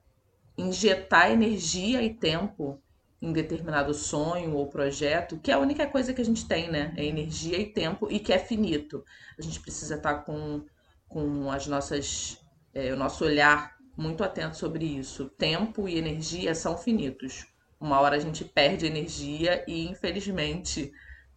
injetar 0.57 1.31
energia 1.31 2.01
e 2.01 2.13
tempo 2.13 2.79
em 3.21 3.31
determinado 3.31 3.93
sonho 3.93 4.53
ou 4.53 4.67
projeto, 4.67 5.39
que 5.39 5.49
é 5.49 5.53
a 5.53 5.59
única 5.59 5.87
coisa 5.87 6.13
que 6.13 6.21
a 6.21 6.25
gente 6.25 6.45
tem, 6.45 6.69
né? 6.69 6.93
É 6.97 7.05
energia 7.05 7.57
e 7.57 7.65
tempo 7.65 8.07
e 8.11 8.19
que 8.19 8.33
é 8.33 8.37
finito. 8.37 9.03
A 9.37 9.41
gente 9.41 9.59
precisa 9.59 9.95
estar 9.95 10.15
com, 10.25 10.65
com 11.07 11.49
as 11.49 11.65
nossas, 11.65 12.37
é, 12.73 12.93
o 12.93 12.97
nosso 12.97 13.23
olhar 13.23 13.77
muito 13.95 14.23
atento 14.23 14.57
sobre 14.57 14.85
isso. 14.85 15.29
Tempo 15.37 15.87
e 15.87 15.97
energia 15.97 16.53
são 16.53 16.77
finitos. 16.77 17.47
Uma 17.79 17.99
hora 17.99 18.15
a 18.15 18.19
gente 18.19 18.43
perde 18.43 18.85
energia 18.85 19.63
e, 19.67 19.87
infelizmente, 19.87 20.91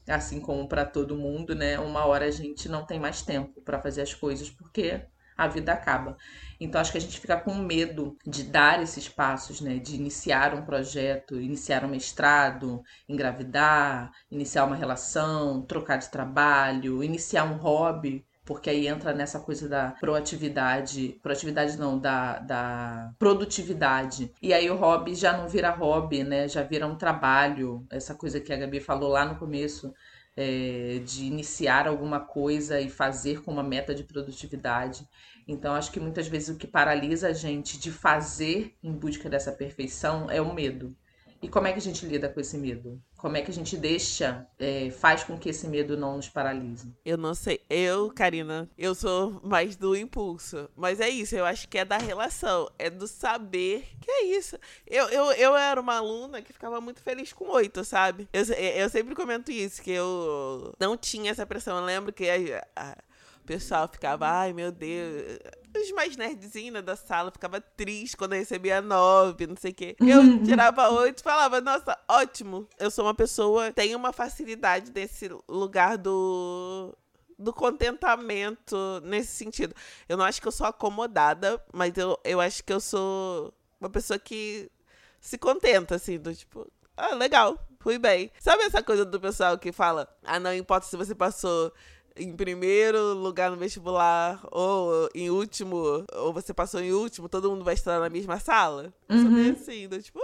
assim 0.08 0.40
como 0.40 0.68
para 0.68 0.84
todo 0.84 1.16
mundo, 1.16 1.54
né? 1.54 1.78
Uma 1.78 2.04
hora 2.06 2.26
a 2.26 2.30
gente 2.30 2.68
não 2.68 2.84
tem 2.84 2.98
mais 3.00 3.22
tempo 3.22 3.60
para 3.62 3.80
fazer 3.80 4.02
as 4.02 4.14
coisas 4.14 4.50
porque 4.50 5.02
a 5.36 5.46
vida 5.46 5.72
acaba. 5.72 6.16
Então 6.58 6.80
acho 6.80 6.90
que 6.92 6.98
a 6.98 7.00
gente 7.00 7.20
fica 7.20 7.36
com 7.36 7.54
medo 7.54 8.16
de 8.26 8.44
dar 8.44 8.82
esses 8.82 9.08
passos, 9.08 9.60
né? 9.60 9.78
De 9.78 9.96
iniciar 9.96 10.54
um 10.54 10.64
projeto, 10.64 11.40
iniciar 11.40 11.84
um 11.84 11.88
mestrado, 11.88 12.82
engravidar, 13.08 14.10
iniciar 14.30 14.64
uma 14.64 14.76
relação, 14.76 15.62
trocar 15.62 15.98
de 15.98 16.10
trabalho, 16.10 17.04
iniciar 17.04 17.44
um 17.44 17.56
hobby 17.56 18.24
porque 18.46 18.70
aí 18.70 18.86
entra 18.86 19.12
nessa 19.12 19.40
coisa 19.40 19.68
da 19.68 19.90
proatividade, 19.90 21.18
proatividade 21.20 21.76
não, 21.76 21.98
da, 21.98 22.38
da 22.38 23.12
produtividade. 23.18 24.32
E 24.40 24.54
aí 24.54 24.70
o 24.70 24.76
hobby 24.76 25.16
já 25.16 25.36
não 25.36 25.48
vira 25.48 25.70
hobby, 25.70 26.22
né? 26.22 26.46
Já 26.46 26.62
vira 26.62 26.86
um 26.86 26.96
trabalho, 26.96 27.84
essa 27.90 28.14
coisa 28.14 28.40
que 28.40 28.52
a 28.52 28.56
Gabi 28.56 28.78
falou 28.78 29.10
lá 29.10 29.24
no 29.24 29.34
começo, 29.36 29.92
é, 30.36 31.00
de 31.04 31.24
iniciar 31.24 31.88
alguma 31.88 32.20
coisa 32.20 32.80
e 32.80 32.88
fazer 32.88 33.42
com 33.42 33.50
uma 33.50 33.64
meta 33.64 33.92
de 33.92 34.04
produtividade. 34.04 35.06
Então, 35.48 35.74
acho 35.74 35.90
que 35.90 35.98
muitas 35.98 36.28
vezes 36.28 36.48
o 36.48 36.56
que 36.56 36.68
paralisa 36.68 37.28
a 37.28 37.32
gente 37.32 37.80
de 37.80 37.90
fazer 37.90 38.76
em 38.80 38.92
busca 38.92 39.28
dessa 39.28 39.50
perfeição 39.50 40.30
é 40.30 40.40
o 40.40 40.54
medo. 40.54 40.94
E 41.46 41.48
como 41.48 41.68
é 41.68 41.72
que 41.72 41.78
a 41.78 41.82
gente 41.82 42.04
lida 42.04 42.28
com 42.28 42.40
esse 42.40 42.58
medo? 42.58 43.00
Como 43.16 43.36
é 43.36 43.40
que 43.40 43.52
a 43.52 43.54
gente 43.54 43.76
deixa, 43.76 44.44
é, 44.58 44.90
faz 44.90 45.22
com 45.22 45.38
que 45.38 45.48
esse 45.48 45.68
medo 45.68 45.96
não 45.96 46.16
nos 46.16 46.28
paralise? 46.28 46.92
Eu 47.04 47.16
não 47.16 47.36
sei. 47.36 47.60
Eu, 47.70 48.10
Karina, 48.12 48.68
eu 48.76 48.96
sou 48.96 49.40
mais 49.44 49.76
do 49.76 49.94
impulso. 49.94 50.68
Mas 50.74 50.98
é 50.98 51.08
isso, 51.08 51.36
eu 51.36 51.44
acho 51.44 51.68
que 51.68 51.78
é 51.78 51.84
da 51.84 51.98
relação. 51.98 52.68
É 52.76 52.90
do 52.90 53.06
saber 53.06 53.86
que 54.00 54.10
é 54.10 54.24
isso. 54.24 54.58
Eu, 54.84 55.08
eu, 55.08 55.30
eu 55.34 55.56
era 55.56 55.80
uma 55.80 55.98
aluna 55.98 56.42
que 56.42 56.52
ficava 56.52 56.80
muito 56.80 57.00
feliz 57.00 57.32
com 57.32 57.48
oito, 57.50 57.84
sabe? 57.84 58.28
Eu, 58.32 58.42
eu 58.42 58.90
sempre 58.90 59.14
comento 59.14 59.52
isso, 59.52 59.80
que 59.80 59.92
eu 59.92 60.74
não 60.80 60.96
tinha 60.96 61.30
essa 61.30 61.46
pressão. 61.46 61.78
Eu 61.78 61.84
lembro 61.84 62.12
que 62.12 62.28
a, 62.28 62.66
a 62.74 62.96
pessoal 63.46 63.88
ficava, 63.90 64.28
ai 64.28 64.52
meu 64.52 64.72
Deus. 64.72 65.38
Os 65.76 65.92
mais 65.92 66.16
nerdzinhos 66.16 66.82
da 66.82 66.96
sala 66.96 67.30
ficava 67.30 67.60
triste 67.60 68.16
quando 68.16 68.32
eu 68.32 68.38
recebia 68.38 68.80
nove, 68.82 69.46
não 69.46 69.56
sei 69.56 69.70
o 69.70 69.74
quê. 69.74 69.96
Eu 70.00 70.42
tirava 70.44 70.88
oito 70.90 71.20
e 71.20 71.22
falava, 71.22 71.60
nossa, 71.60 71.98
ótimo. 72.08 72.68
Eu 72.78 72.90
sou 72.90 73.04
uma 73.04 73.14
pessoa, 73.14 73.72
tenho 73.72 73.96
uma 73.96 74.12
facilidade 74.12 74.90
desse 74.90 75.30
lugar 75.48 75.96
do 75.96 76.94
do 77.38 77.52
contentamento 77.52 78.76
nesse 79.04 79.36
sentido. 79.36 79.74
Eu 80.08 80.16
não 80.16 80.24
acho 80.24 80.40
que 80.40 80.48
eu 80.48 80.52
sou 80.52 80.66
acomodada, 80.66 81.62
mas 81.72 81.96
eu, 81.96 82.18
eu 82.24 82.40
acho 82.40 82.64
que 82.64 82.72
eu 82.72 82.80
sou 82.80 83.52
uma 83.78 83.90
pessoa 83.90 84.18
que 84.18 84.70
se 85.20 85.36
contenta, 85.36 85.96
assim, 85.96 86.18
do 86.18 86.34
tipo, 86.34 86.66
ah, 86.96 87.14
legal, 87.14 87.58
fui 87.78 87.98
bem. 87.98 88.30
Sabe 88.40 88.62
essa 88.62 88.82
coisa 88.82 89.04
do 89.04 89.20
pessoal 89.20 89.58
que 89.58 89.70
fala, 89.70 90.08
ah, 90.24 90.40
não 90.40 90.54
importa 90.54 90.86
se 90.86 90.96
você 90.96 91.14
passou 91.14 91.72
em 92.16 92.32
primeiro 92.32 93.14
lugar 93.14 93.50
no 93.50 93.56
vestibular 93.56 94.40
ou 94.50 95.08
em 95.14 95.30
último, 95.30 96.04
ou 96.14 96.32
você 96.32 96.52
passou 96.54 96.80
em 96.80 96.92
último, 96.92 97.28
todo 97.28 97.50
mundo 97.50 97.64
vai 97.64 97.74
estar 97.74 98.00
na 98.00 98.08
mesma 98.08 98.38
sala. 98.38 98.92
Uhum. 99.08 99.52
assim, 99.52 99.88
do, 99.88 100.00
tipo, 100.02 100.18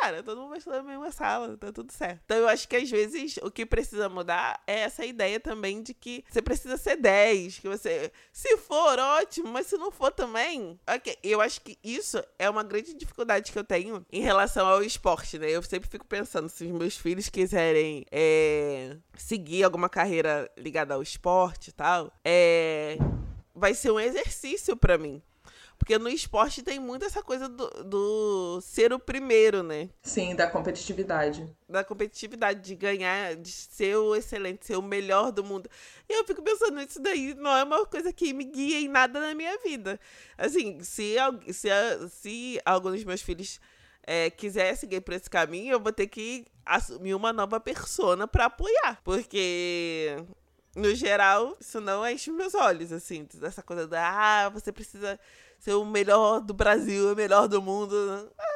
cara, 0.00 0.22
todo 0.22 0.38
mundo 0.38 0.50
vai 0.50 0.58
estar 0.58 0.70
na 0.70 0.82
mesma 0.82 1.12
sala, 1.12 1.56
tá 1.58 1.70
tudo 1.70 1.92
certo. 1.92 2.22
Então 2.24 2.38
eu 2.38 2.48
acho 2.48 2.66
que 2.66 2.76
às 2.76 2.90
vezes 2.90 3.38
o 3.42 3.50
que 3.50 3.66
precisa 3.66 4.08
mudar 4.08 4.62
é 4.66 4.80
essa 4.80 5.04
ideia 5.04 5.38
também 5.38 5.82
de 5.82 5.92
que 5.92 6.24
você 6.28 6.40
precisa 6.40 6.76
ser 6.76 6.96
10, 6.96 7.58
que 7.58 7.68
você, 7.68 8.10
se 8.32 8.56
for, 8.56 8.98
ótimo, 8.98 9.48
mas 9.48 9.66
se 9.66 9.76
não 9.76 9.90
for 9.90 10.10
também, 10.10 10.80
ok. 10.88 11.18
Eu 11.22 11.40
acho 11.40 11.60
que 11.60 11.78
isso 11.84 12.22
é 12.38 12.48
uma 12.48 12.62
grande 12.62 12.94
dificuldade 12.94 13.52
que 13.52 13.58
eu 13.58 13.64
tenho 13.64 14.04
em 14.10 14.22
relação 14.22 14.66
ao 14.66 14.82
esporte, 14.82 15.38
né? 15.38 15.50
Eu 15.50 15.62
sempre 15.62 15.88
fico 15.88 16.06
pensando, 16.06 16.48
se 16.48 16.64
os 16.64 16.70
meus 16.70 16.96
filhos 16.96 17.28
quiserem 17.28 18.06
é, 18.10 18.96
seguir 19.16 19.64
alguma 19.64 19.88
carreira 19.88 20.50
ligada 20.56 20.94
ao 20.94 21.02
esporte 21.02 21.68
e 21.68 21.72
tal, 21.72 22.10
é, 22.24 22.96
vai 23.54 23.74
ser 23.74 23.90
um 23.90 24.00
exercício 24.00 24.76
para 24.76 24.96
mim. 24.96 25.22
Porque 25.80 25.98
no 25.98 26.10
esporte 26.10 26.62
tem 26.62 26.78
muito 26.78 27.06
essa 27.06 27.22
coisa 27.22 27.48
do, 27.48 27.66
do, 27.84 28.60
ser 28.60 28.92
o 28.92 28.98
primeiro, 28.98 29.62
né? 29.62 29.88
Sim, 30.02 30.36
da 30.36 30.46
competitividade. 30.46 31.48
Da 31.66 31.82
competitividade, 31.82 32.60
de 32.60 32.74
ganhar, 32.74 33.34
de 33.34 33.50
ser 33.50 33.96
o 33.96 34.14
excelente, 34.14 34.66
ser 34.66 34.76
o 34.76 34.82
melhor 34.82 35.32
do 35.32 35.42
mundo. 35.42 35.70
E 36.06 36.12
eu 36.12 36.24
fico 36.26 36.42
pensando, 36.42 36.82
isso 36.82 37.00
daí 37.00 37.32
não 37.34 37.56
é 37.56 37.64
uma 37.64 37.86
coisa 37.86 38.12
que 38.12 38.34
me 38.34 38.44
guia 38.44 38.78
em 38.78 38.88
nada 38.88 39.18
na 39.20 39.34
minha 39.34 39.56
vida. 39.60 39.98
Assim, 40.36 40.84
se, 40.84 41.14
se, 41.50 41.70
se 42.10 42.60
algum 42.62 42.90
dos 42.90 43.02
meus 43.02 43.22
filhos 43.22 43.58
é, 44.02 44.28
quiser 44.28 44.76
seguir 44.76 45.00
por 45.00 45.14
esse 45.14 45.30
caminho, 45.30 45.72
eu 45.72 45.80
vou 45.80 45.94
ter 45.94 46.08
que 46.08 46.44
assumir 46.64 47.14
uma 47.14 47.32
nova 47.32 47.58
persona 47.58 48.28
para 48.28 48.44
apoiar. 48.44 49.00
Porque 49.02 50.14
no 50.76 50.94
geral, 50.94 51.56
isso 51.58 51.80
não 51.80 52.06
enche 52.06 52.30
meus 52.30 52.54
olhos, 52.54 52.92
assim, 52.92 53.26
dessa 53.34 53.62
coisa 53.62 53.88
da, 53.88 54.44
ah, 54.44 54.48
você 54.50 54.70
precisa 54.70 55.18
ser 55.60 55.74
o 55.74 55.84
melhor 55.84 56.40
do 56.40 56.54
Brasil, 56.54 57.12
o 57.12 57.16
melhor 57.16 57.46
do 57.46 57.60
mundo. 57.60 57.94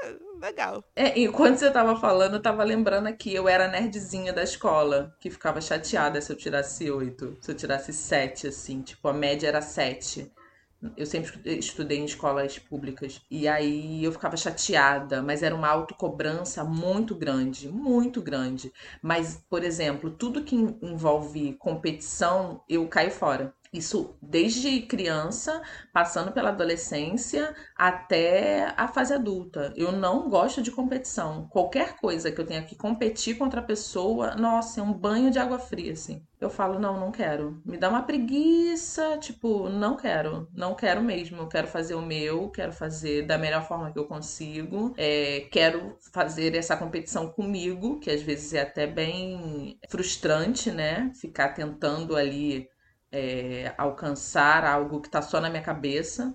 É, 0.03 0.17
legal. 0.41 0.83
É, 0.97 1.19
enquanto 1.21 1.59
você 1.59 1.71
tava 1.71 1.97
falando, 1.97 2.35
eu 2.35 2.43
tava 2.43 2.65
lembrando 2.65 3.07
aqui, 3.07 3.35
eu 3.35 3.49
era 3.49 3.69
nerdzinha 3.69 4.33
da 4.33 4.43
escola, 4.43 5.15
que 5.21 5.31
ficava 5.31 5.61
chateada 5.61 6.21
se 6.21 6.33
eu 6.33 6.37
tirasse 6.37 6.91
oito, 6.91 7.37
se 7.41 7.51
eu 7.51 7.55
tirasse 7.55 7.93
sete, 7.93 8.49
assim, 8.49 8.81
tipo, 8.83 9.07
a 9.07 9.13
média 9.13 9.47
era 9.47 9.61
sete. 9.61 10.33
Eu 10.99 11.07
sempre 11.07 11.41
estudei 11.59 11.99
em 11.99 12.05
escolas 12.05 12.59
públicas. 12.59 13.21
E 13.31 13.49
aí 13.49 14.05
eu 14.05 14.13
ficava 14.13 14.37
chateada, 14.37 15.23
mas 15.23 15.43
era 15.43 15.55
uma 15.55 15.69
autocobrança 15.69 16.63
muito 16.63 17.15
grande, 17.15 17.69
muito 17.69 18.21
grande. 18.21 18.71
Mas, 19.01 19.43
por 19.49 19.65
exemplo, 19.65 20.11
tudo 20.11 20.45
que 20.45 20.55
envolve 20.55 21.55
competição, 21.55 22.63
eu 22.69 22.87
caio 22.87 23.11
fora. 23.11 23.55
Isso 23.75 24.17
desde 24.23 24.83
criança, 24.83 25.61
passando 25.93 26.31
pela 26.31 26.51
adolescência 26.51 27.53
até 27.77 28.73
a 28.77 28.87
fase 28.87 29.13
adulta. 29.13 29.73
Eu 29.77 29.91
não 29.91 30.29
gosto 30.31 30.63
de 30.63 30.71
competição. 30.71 31.49
Qualquer 31.49 31.97
coisa 31.97 32.31
que 32.31 32.41
eu 32.41 32.47
tenha 32.47 32.63
que 32.63 32.77
competir 32.77 33.37
contra 33.37 33.61
a 33.61 33.65
pessoa, 33.65 34.37
nossa, 34.37 34.79
é 34.81 34.83
um 34.83 34.93
banho 34.93 35.29
de 35.29 35.41
água 35.41 35.59
fria, 35.59 35.93
assim. 35.93 36.25
Eu 36.41 36.51
falo, 36.51 36.79
não, 36.79 37.01
não 37.01 37.11
quero. 37.11 37.61
Me 37.65 37.77
dá 37.77 37.89
uma 37.89 38.03
preguiça, 38.03 39.17
tipo, 39.19 39.69
não 39.69 39.97
quero. 39.97 40.47
Não 40.55 40.75
quero 40.75 41.03
mesmo. 41.03 41.39
Eu 41.39 41.49
quero 41.49 41.67
fazer 41.67 41.95
o 41.95 42.03
meu, 42.03 42.51
quero 42.51 42.73
fazer 42.73 43.23
da 43.27 43.39
melhor 43.39 43.67
forma 43.67 43.91
que 43.91 43.99
eu 43.99 44.05
consigo. 44.05 44.95
É, 44.97 45.49
quero 45.51 45.97
fazer 46.13 46.55
essa 46.55 46.77
competição 46.77 47.29
comigo, 47.29 47.99
que 47.99 48.11
às 48.11 48.23
vezes 48.23 48.53
é 48.53 48.61
até 48.61 48.87
bem 48.87 49.79
frustrante, 49.89 50.71
né? 50.71 51.11
Ficar 51.15 51.55
tentando 51.55 52.15
ali 52.15 52.69
é, 53.15 53.73
alcançar 53.79 54.65
algo 54.65 55.01
que 55.01 55.07
está 55.09 55.23
só 55.23 55.41
na 55.41 55.49
minha 55.49 55.63
cabeça, 55.63 56.35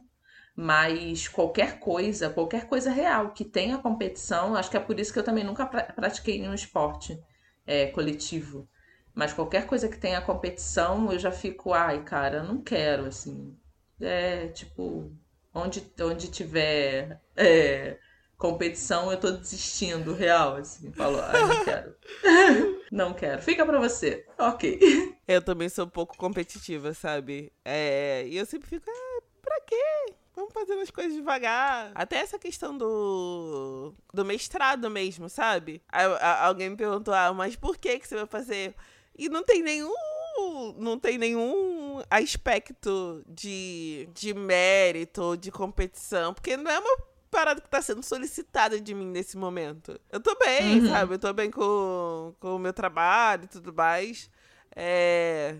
mas 0.55 1.27
qualquer 1.27 1.79
coisa, 1.79 2.29
qualquer 2.29 2.67
coisa 2.67 2.89
real 2.91 3.31
que 3.33 3.43
tenha 3.45 3.77
competição, 3.77 4.55
acho 4.55 4.71
que 4.71 4.77
é 4.77 4.79
por 4.79 4.99
isso 4.99 5.11
que 5.13 5.19
eu 5.19 5.23
também 5.23 5.43
nunca 5.43 5.65
pra 5.65 5.83
pratiquei 5.83 6.39
nenhum 6.39 6.53
esporte 6.53 7.19
é, 7.67 7.87
coletivo. 7.87 8.67
Mas 9.13 9.33
qualquer 9.33 9.65
coisa 9.67 9.89
que 9.89 9.97
tenha 9.97 10.21
competição, 10.21 11.11
eu 11.11 11.19
já 11.19 11.31
fico, 11.31 11.73
ai, 11.73 12.03
cara, 12.03 12.43
não 12.43 12.61
quero, 12.61 13.05
assim. 13.07 13.57
É, 13.99 14.47
tipo, 14.49 15.11
onde, 15.53 15.83
onde 16.01 16.29
tiver 16.31 17.19
é, 17.35 17.97
competição, 18.39 19.11
eu 19.11 19.19
tô 19.19 19.31
desistindo, 19.31 20.13
real, 20.13 20.55
assim. 20.55 20.91
Falo, 20.93 21.19
ai, 21.21 21.41
não 21.41 21.65
quero. 21.65 21.95
não 22.89 23.13
quero. 23.13 23.41
Fica 23.41 23.65
pra 23.65 23.77
você. 23.77 24.25
Ok. 24.37 24.79
Eu 25.27 25.41
também 25.41 25.67
sou 25.67 25.85
um 25.85 25.89
pouco 25.89 26.17
competitiva, 26.17 26.93
sabe? 26.93 27.51
É, 27.65 28.25
e 28.25 28.37
eu 28.37 28.45
sempre 28.45 28.69
fico, 28.69 28.89
ah, 28.89 29.21
pra 29.41 29.59
quê? 29.67 30.13
Vamos 30.33 30.53
fazendo 30.53 30.81
as 30.81 30.89
coisas 30.89 31.13
devagar. 31.13 31.91
Até 31.93 32.15
essa 32.15 32.39
questão 32.39 32.77
do, 32.77 33.93
do 34.13 34.23
mestrado 34.23 34.89
mesmo, 34.89 35.27
sabe? 35.27 35.81
alguém 36.39 36.69
me 36.69 36.77
perguntou, 36.77 37.13
ah, 37.13 37.33
mas 37.33 37.57
por 37.57 37.77
que, 37.77 37.99
que 37.99 38.07
você 38.07 38.15
vai 38.15 38.25
fazer? 38.25 38.73
E 39.17 39.27
não 39.27 39.43
tem 39.43 39.61
nenhum 39.61 39.93
não 40.77 40.97
tem 40.97 41.17
nenhum 41.17 42.01
aspecto 42.09 43.21
de, 43.27 44.07
de 44.13 44.33
mérito, 44.33 45.35
de 45.35 45.51
competição, 45.51 46.33
porque 46.33 46.55
não 46.55 46.71
é 46.71 46.79
uma 46.79 47.08
parada 47.29 47.61
que 47.61 47.69
tá 47.69 47.81
sendo 47.81 48.03
solicitada 48.03 48.79
de 48.79 48.93
mim 48.93 49.05
nesse 49.05 49.37
momento. 49.37 49.99
Eu 50.11 50.19
tô 50.19 50.35
bem, 50.35 50.81
uhum. 50.81 50.89
sabe? 50.89 51.13
Eu 51.15 51.19
tô 51.19 51.33
bem 51.33 51.49
com, 51.49 52.33
com 52.39 52.55
o 52.55 52.59
meu 52.59 52.73
trabalho 52.73 53.45
e 53.45 53.47
tudo 53.47 53.73
mais. 53.73 54.29
É, 54.75 55.57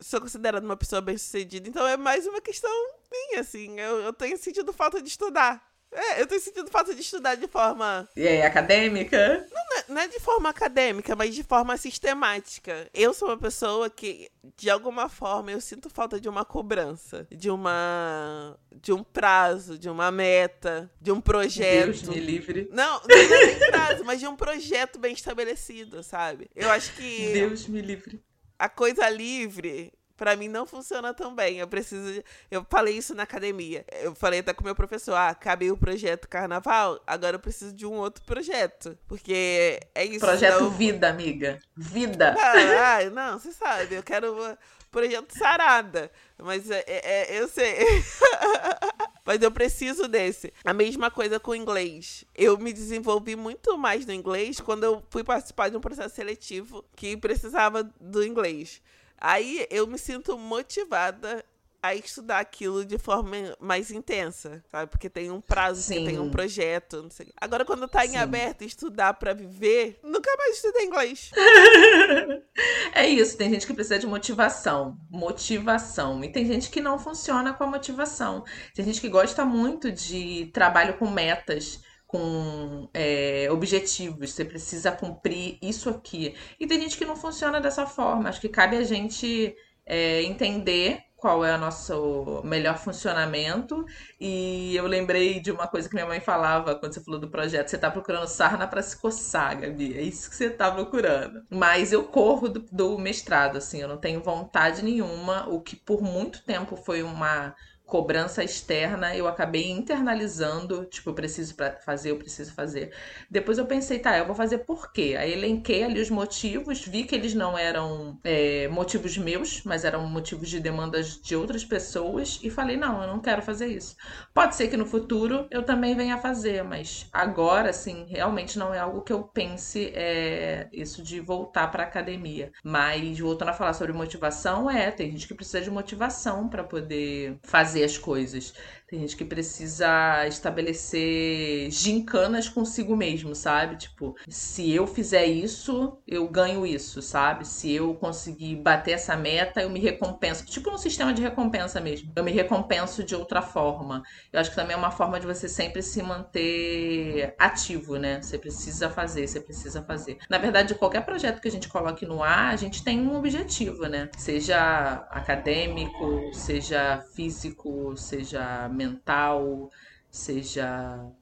sou 0.00 0.20
considerada 0.20 0.64
uma 0.64 0.76
pessoa 0.76 1.00
bem 1.00 1.16
sucedida, 1.16 1.68
então 1.68 1.86
é 1.86 1.96
mais 1.96 2.26
uma 2.26 2.40
questão 2.40 2.70
minha, 3.10 3.40
assim. 3.40 3.78
Eu, 3.78 4.00
eu 4.00 4.12
tenho 4.12 4.36
sentido 4.36 4.72
falta 4.72 5.00
de 5.00 5.08
estudar. 5.08 5.71
É, 5.92 6.22
eu 6.22 6.26
tô 6.26 6.38
sentindo 6.38 6.70
falta 6.70 6.94
de 6.94 7.02
estudar 7.02 7.34
de 7.34 7.46
forma. 7.46 8.08
É, 8.16 8.46
acadêmica? 8.46 9.46
Não, 9.52 9.94
não 9.94 10.02
é 10.02 10.08
de 10.08 10.18
forma 10.18 10.48
acadêmica, 10.48 11.14
mas 11.14 11.34
de 11.34 11.42
forma 11.42 11.76
sistemática. 11.76 12.88
Eu 12.94 13.12
sou 13.12 13.28
uma 13.28 13.36
pessoa 13.36 13.90
que, 13.90 14.30
de 14.56 14.70
alguma 14.70 15.08
forma, 15.08 15.52
eu 15.52 15.60
sinto 15.60 15.90
falta 15.90 16.18
de 16.18 16.28
uma 16.28 16.44
cobrança, 16.44 17.26
de 17.30 17.50
uma. 17.50 18.56
de 18.74 18.92
um 18.92 19.04
prazo, 19.04 19.78
de 19.78 19.90
uma 19.90 20.10
meta, 20.10 20.90
de 21.00 21.12
um 21.12 21.20
projeto. 21.20 21.86
Deus 21.86 22.02
me 22.02 22.20
livre. 22.20 22.68
Não, 22.72 23.00
não 23.06 23.16
é 23.16 23.46
nem 23.46 23.70
prazo, 23.70 24.04
mas 24.04 24.18
de 24.18 24.26
um 24.26 24.34
projeto 24.34 24.98
bem 24.98 25.12
estabelecido, 25.12 26.02
sabe? 26.02 26.50
Eu 26.56 26.70
acho 26.70 26.94
que. 26.94 27.32
Deus 27.32 27.66
me 27.66 27.82
livre. 27.82 28.22
A 28.58 28.68
coisa 28.68 29.08
livre 29.08 29.92
para 30.16 30.36
mim 30.36 30.48
não 30.48 30.66
funciona 30.66 31.12
tão 31.14 31.34
bem. 31.34 31.58
Eu 31.58 31.68
preciso. 31.68 32.12
De... 32.12 32.24
Eu 32.50 32.66
falei 32.68 32.96
isso 32.96 33.14
na 33.14 33.22
academia. 33.22 33.84
Eu 34.00 34.14
falei 34.14 34.40
até 34.40 34.52
com 34.52 34.62
o 34.62 34.64
meu 34.64 34.74
professor: 34.74 35.14
ah, 35.14 35.28
acabei 35.28 35.70
o 35.70 35.76
projeto 35.76 36.28
carnaval, 36.28 37.00
agora 37.06 37.36
eu 37.36 37.40
preciso 37.40 37.72
de 37.72 37.86
um 37.86 37.94
outro 37.94 38.24
projeto. 38.24 38.96
Porque 39.06 39.80
é 39.94 40.04
isso. 40.04 40.20
Projeto 40.20 40.60
não... 40.60 40.70
vida, 40.70 41.08
amiga. 41.08 41.58
Vida. 41.76 42.34
Ah, 42.38 43.10
não, 43.10 43.38
você 43.38 43.52
sabe, 43.52 43.94
eu 43.94 44.02
quero 44.02 44.32
o 44.32 44.56
projeto 44.90 45.36
sarada. 45.36 46.10
Mas 46.38 46.70
é, 46.70 46.84
é, 46.86 47.36
é 47.36 47.40
eu 47.40 47.48
sei. 47.48 47.74
Mas 49.24 49.40
eu 49.40 49.50
preciso 49.50 50.08
desse. 50.08 50.52
A 50.64 50.74
mesma 50.74 51.10
coisa 51.10 51.38
com 51.38 51.52
o 51.52 51.56
inglês. 51.56 52.24
Eu 52.34 52.58
me 52.58 52.72
desenvolvi 52.72 53.36
muito 53.36 53.78
mais 53.78 54.04
no 54.04 54.12
inglês 54.12 54.60
quando 54.60 54.84
eu 54.84 55.02
fui 55.10 55.22
participar 55.24 55.70
de 55.70 55.76
um 55.76 55.80
processo 55.80 56.14
seletivo 56.14 56.84
que 56.94 57.16
precisava 57.16 57.82
do 58.00 58.24
inglês. 58.24 58.82
Aí 59.24 59.64
eu 59.70 59.86
me 59.86 59.96
sinto 59.96 60.36
motivada 60.36 61.44
a 61.80 61.94
estudar 61.94 62.40
aquilo 62.40 62.84
de 62.84 62.98
forma 62.98 63.36
mais 63.60 63.92
intensa, 63.92 64.64
sabe? 64.68 64.90
Porque 64.90 65.08
tem 65.08 65.30
um 65.30 65.40
prazo, 65.40 65.88
tem 65.92 66.18
um 66.18 66.28
projeto, 66.28 67.04
não 67.04 67.10
sei. 67.10 67.32
Agora, 67.40 67.64
quando 67.64 67.86
tá 67.86 68.04
em 68.04 68.10
Sim. 68.10 68.16
aberto, 68.16 68.62
estudar 68.62 69.14
para 69.14 69.32
viver, 69.32 70.00
nunca 70.02 70.28
mais 70.36 70.56
estudei 70.56 70.86
inglês. 70.86 71.30
é 72.94 73.08
isso, 73.08 73.36
tem 73.36 73.48
gente 73.48 73.64
que 73.64 73.74
precisa 73.74 74.00
de 74.00 74.08
motivação. 74.08 74.98
Motivação. 75.08 76.22
E 76.24 76.32
tem 76.32 76.44
gente 76.44 76.68
que 76.68 76.80
não 76.80 76.98
funciona 76.98 77.54
com 77.54 77.62
a 77.62 77.68
motivação. 77.68 78.44
Tem 78.74 78.84
gente 78.84 79.00
que 79.00 79.08
gosta 79.08 79.44
muito 79.44 79.92
de 79.92 80.50
trabalho 80.52 80.98
com 80.98 81.08
metas 81.08 81.80
com 82.12 82.90
é, 82.92 83.48
objetivos, 83.50 84.32
você 84.32 84.44
precisa 84.44 84.92
cumprir 84.92 85.58
isso 85.62 85.88
aqui. 85.88 86.34
E 86.60 86.66
tem 86.66 86.78
gente 86.78 86.98
que 86.98 87.06
não 87.06 87.16
funciona 87.16 87.58
dessa 87.58 87.86
forma. 87.86 88.28
Acho 88.28 88.38
que 88.38 88.50
cabe 88.50 88.76
a 88.76 88.84
gente 88.84 89.56
é, 89.86 90.22
entender 90.22 91.04
qual 91.16 91.42
é 91.42 91.54
o 91.54 91.58
nosso 91.58 92.42
melhor 92.44 92.76
funcionamento. 92.76 93.86
E 94.20 94.76
eu 94.76 94.86
lembrei 94.86 95.40
de 95.40 95.50
uma 95.50 95.66
coisa 95.66 95.88
que 95.88 95.94
minha 95.94 96.06
mãe 96.06 96.20
falava 96.20 96.74
quando 96.74 96.92
você 96.92 97.00
falou 97.00 97.18
do 97.18 97.30
projeto: 97.30 97.68
você 97.68 97.76
está 97.76 97.90
procurando 97.90 98.26
sarna 98.26 98.66
para 98.68 98.82
se 98.82 99.00
coçar, 99.00 99.58
Gabi. 99.58 99.96
É 99.96 100.02
isso 100.02 100.28
que 100.28 100.36
você 100.36 100.46
está 100.48 100.70
procurando. 100.70 101.42
Mas 101.48 101.94
eu 101.94 102.04
corro 102.04 102.46
do, 102.50 102.60
do 102.70 102.98
mestrado, 102.98 103.56
assim, 103.56 103.80
eu 103.80 103.88
não 103.88 103.96
tenho 103.96 104.22
vontade 104.22 104.84
nenhuma. 104.84 105.48
O 105.48 105.62
que 105.62 105.76
por 105.76 106.02
muito 106.02 106.44
tempo 106.44 106.76
foi 106.76 107.02
uma 107.02 107.54
cobrança 107.86 108.42
externa, 108.42 109.14
eu 109.14 109.28
acabei 109.28 109.70
internalizando, 109.70 110.86
tipo, 110.86 111.10
eu 111.10 111.14
preciso 111.14 111.54
fazer, 111.84 112.10
eu 112.10 112.16
preciso 112.16 112.54
fazer. 112.54 112.90
Depois 113.30 113.58
eu 113.58 113.66
pensei, 113.66 113.98
tá, 113.98 114.16
eu 114.16 114.24
vou 114.24 114.34
fazer 114.34 114.58
por 114.58 114.92
quê? 114.92 115.14
Aí 115.18 115.32
elenquei 115.32 115.84
ali 115.84 116.00
os 116.00 116.08
motivos, 116.08 116.84
vi 116.86 117.04
que 117.04 117.14
eles 117.14 117.34
não 117.34 117.56
eram 117.58 118.18
é, 118.24 118.66
motivos 118.68 119.18
meus, 119.18 119.62
mas 119.64 119.84
eram 119.84 120.06
motivos 120.06 120.48
de 120.48 120.58
demandas 120.58 121.20
de 121.20 121.36
outras 121.36 121.64
pessoas 121.64 122.40
e 122.42 122.48
falei, 122.48 122.76
não, 122.76 123.02
eu 123.02 123.08
não 123.08 123.20
quero 123.20 123.42
fazer 123.42 123.66
isso. 123.66 123.94
Pode 124.32 124.56
ser 124.56 124.68
que 124.68 124.76
no 124.76 124.86
futuro 124.86 125.46
eu 125.50 125.62
também 125.62 125.94
venha 125.94 126.14
a 126.14 126.18
fazer, 126.18 126.64
mas 126.64 127.06
agora, 127.12 127.70
assim, 127.70 128.06
realmente 128.08 128.58
não 128.58 128.72
é 128.72 128.78
algo 128.78 129.02
que 129.02 129.12
eu 129.12 129.22
pense 129.22 129.92
é, 129.94 130.68
isso 130.72 131.02
de 131.02 131.20
voltar 131.20 131.70
para 131.70 131.82
academia. 131.82 132.52
Mas 132.64 133.18
voltando 133.18 133.50
a 133.50 133.52
falar 133.54 133.74
sobre 133.74 133.92
motivação, 133.92 134.70
é, 134.70 134.90
tem 134.90 135.10
gente 135.10 135.28
que 135.28 135.34
precisa 135.34 135.60
de 135.60 135.70
motivação 135.70 136.48
para 136.48 136.64
poder 136.64 137.38
fazer 137.42 137.71
as 137.80 137.96
coisas. 137.96 138.52
Tem 138.92 139.00
gente 139.00 139.16
que 139.16 139.24
precisa 139.24 140.26
estabelecer 140.28 141.70
gincanas 141.70 142.46
consigo 142.46 142.94
mesmo, 142.94 143.34
sabe? 143.34 143.76
Tipo, 143.76 144.14
se 144.28 144.70
eu 144.70 144.86
fizer 144.86 145.24
isso, 145.24 145.96
eu 146.06 146.28
ganho 146.28 146.66
isso, 146.66 147.00
sabe? 147.00 147.48
Se 147.48 147.72
eu 147.72 147.94
conseguir 147.94 148.56
bater 148.56 148.92
essa 148.92 149.16
meta, 149.16 149.62
eu 149.62 149.70
me 149.70 149.80
recompenso. 149.80 150.44
Tipo 150.44 150.70
um 150.70 150.76
sistema 150.76 151.14
de 151.14 151.22
recompensa 151.22 151.80
mesmo. 151.80 152.12
Eu 152.14 152.22
me 152.22 152.32
recompenso 152.32 153.02
de 153.02 153.14
outra 153.14 153.40
forma. 153.40 154.02
Eu 154.30 154.38
acho 154.38 154.50
que 154.50 154.56
também 154.56 154.74
é 154.74 154.78
uma 154.78 154.90
forma 154.90 155.18
de 155.18 155.26
você 155.26 155.48
sempre 155.48 155.80
se 155.80 156.02
manter 156.02 157.34
ativo, 157.38 157.96
né? 157.96 158.20
Você 158.20 158.36
precisa 158.36 158.90
fazer, 158.90 159.26
você 159.26 159.40
precisa 159.40 159.82
fazer. 159.82 160.18
Na 160.28 160.36
verdade, 160.36 160.74
qualquer 160.74 161.02
projeto 161.02 161.40
que 161.40 161.48
a 161.48 161.50
gente 161.50 161.66
coloque 161.66 162.04
no 162.04 162.22
ar, 162.22 162.52
a 162.52 162.56
gente 162.56 162.84
tem 162.84 163.00
um 163.00 163.16
objetivo, 163.16 163.86
né? 163.86 164.10
Seja 164.18 165.06
acadêmico, 165.10 166.30
seja 166.34 167.02
físico, 167.14 167.61
seja 167.96 168.68
mental, 168.68 169.70
seja 170.10 171.12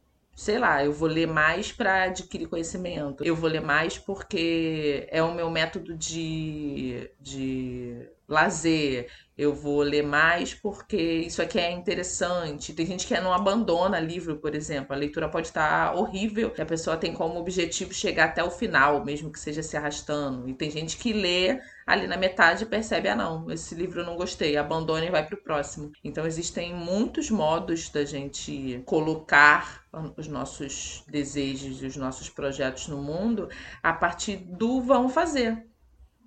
sei 0.40 0.58
lá, 0.58 0.82
eu 0.82 0.90
vou 0.90 1.06
ler 1.06 1.26
mais 1.26 1.70
para 1.70 2.04
adquirir 2.04 2.48
conhecimento. 2.48 3.22
Eu 3.22 3.36
vou 3.36 3.48
ler 3.50 3.60
mais 3.60 3.98
porque 3.98 5.06
é 5.10 5.22
o 5.22 5.34
meu 5.34 5.50
método 5.50 5.94
de, 5.94 7.10
de 7.20 8.08
lazer. 8.26 9.10
Eu 9.36 9.54
vou 9.54 9.82
ler 9.82 10.02
mais 10.02 10.54
porque 10.54 10.96
isso 10.96 11.42
aqui 11.42 11.58
é 11.58 11.70
interessante. 11.70 12.72
Tem 12.72 12.86
gente 12.86 13.06
que 13.06 13.20
não 13.20 13.34
abandona 13.34 14.00
livro, 14.00 14.38
por 14.38 14.54
exemplo. 14.54 14.94
A 14.94 14.98
leitura 14.98 15.28
pode 15.28 15.48
estar 15.48 15.94
horrível 15.94 16.54
e 16.56 16.62
a 16.62 16.66
pessoa 16.66 16.96
tem 16.96 17.12
como 17.12 17.38
objetivo 17.38 17.92
chegar 17.92 18.24
até 18.26 18.42
o 18.42 18.50
final, 18.50 19.04
mesmo 19.04 19.30
que 19.30 19.38
seja 19.38 19.62
se 19.62 19.76
arrastando. 19.76 20.48
E 20.48 20.54
tem 20.54 20.70
gente 20.70 20.96
que 20.96 21.12
lê 21.12 21.60
ali 21.90 22.06
na 22.06 22.16
metade 22.16 22.64
percebe, 22.66 23.08
ah 23.08 23.16
não, 23.16 23.50
esse 23.50 23.74
livro 23.74 24.00
eu 24.00 24.06
não 24.06 24.16
gostei, 24.16 24.56
abandona 24.56 25.04
e 25.04 25.10
vai 25.10 25.26
para 25.26 25.34
o 25.34 25.42
próximo. 25.42 25.90
Então 26.04 26.24
existem 26.24 26.72
muitos 26.72 27.30
modos 27.30 27.88
da 27.88 28.04
gente 28.04 28.80
colocar 28.86 29.84
os 30.16 30.28
nossos 30.28 31.02
desejos 31.08 31.82
e 31.82 31.86
os 31.86 31.96
nossos 31.96 32.30
projetos 32.30 32.86
no 32.86 33.02
mundo 33.02 33.48
a 33.82 33.92
partir 33.92 34.36
do 34.36 34.80
vamos 34.80 35.12
fazer. 35.12 35.66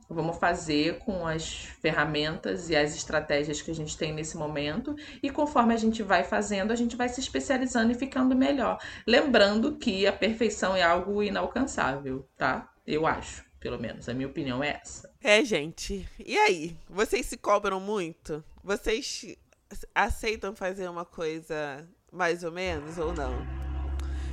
Vamos 0.10 0.38
fazer 0.38 1.00
com 1.00 1.26
as 1.26 1.54
ferramentas 1.82 2.70
e 2.70 2.76
as 2.76 2.94
estratégias 2.94 3.62
que 3.62 3.72
a 3.72 3.74
gente 3.74 3.98
tem 3.98 4.14
nesse 4.14 4.38
momento, 4.38 4.94
e 5.24 5.30
conforme 5.30 5.74
a 5.74 5.78
gente 5.78 6.04
vai 6.04 6.24
fazendo, 6.24 6.72
a 6.72 6.76
gente 6.76 6.96
vai 6.96 7.08
se 7.08 7.22
especializando 7.22 7.92
e 7.94 7.96
ficando 7.96 8.36
melhor. 8.36 8.78
Lembrando 9.08 9.78
que 9.78 10.06
a 10.06 10.12
perfeição 10.12 10.76
é 10.76 10.84
algo 10.84 11.24
inalcançável, 11.24 12.28
tá? 12.38 12.70
Eu 12.86 13.08
acho, 13.08 13.44
pelo 13.62 13.80
menos. 13.80 14.10
A 14.10 14.14
minha 14.14 14.28
opinião 14.28 14.62
é 14.62 14.80
essa. 14.84 15.13
É, 15.26 15.42
gente. 15.46 16.06
E 16.20 16.38
aí? 16.38 16.76
Vocês 16.90 17.26
se 17.26 17.38
cobram 17.38 17.80
muito? 17.80 18.44
Vocês 18.62 19.38
aceitam 19.96 20.54
fazer 20.54 20.90
uma 20.90 21.06
coisa 21.06 21.88
mais 22.12 22.44
ou 22.44 22.52
menos 22.52 22.98
ou 22.98 23.14
não? 23.14 23.34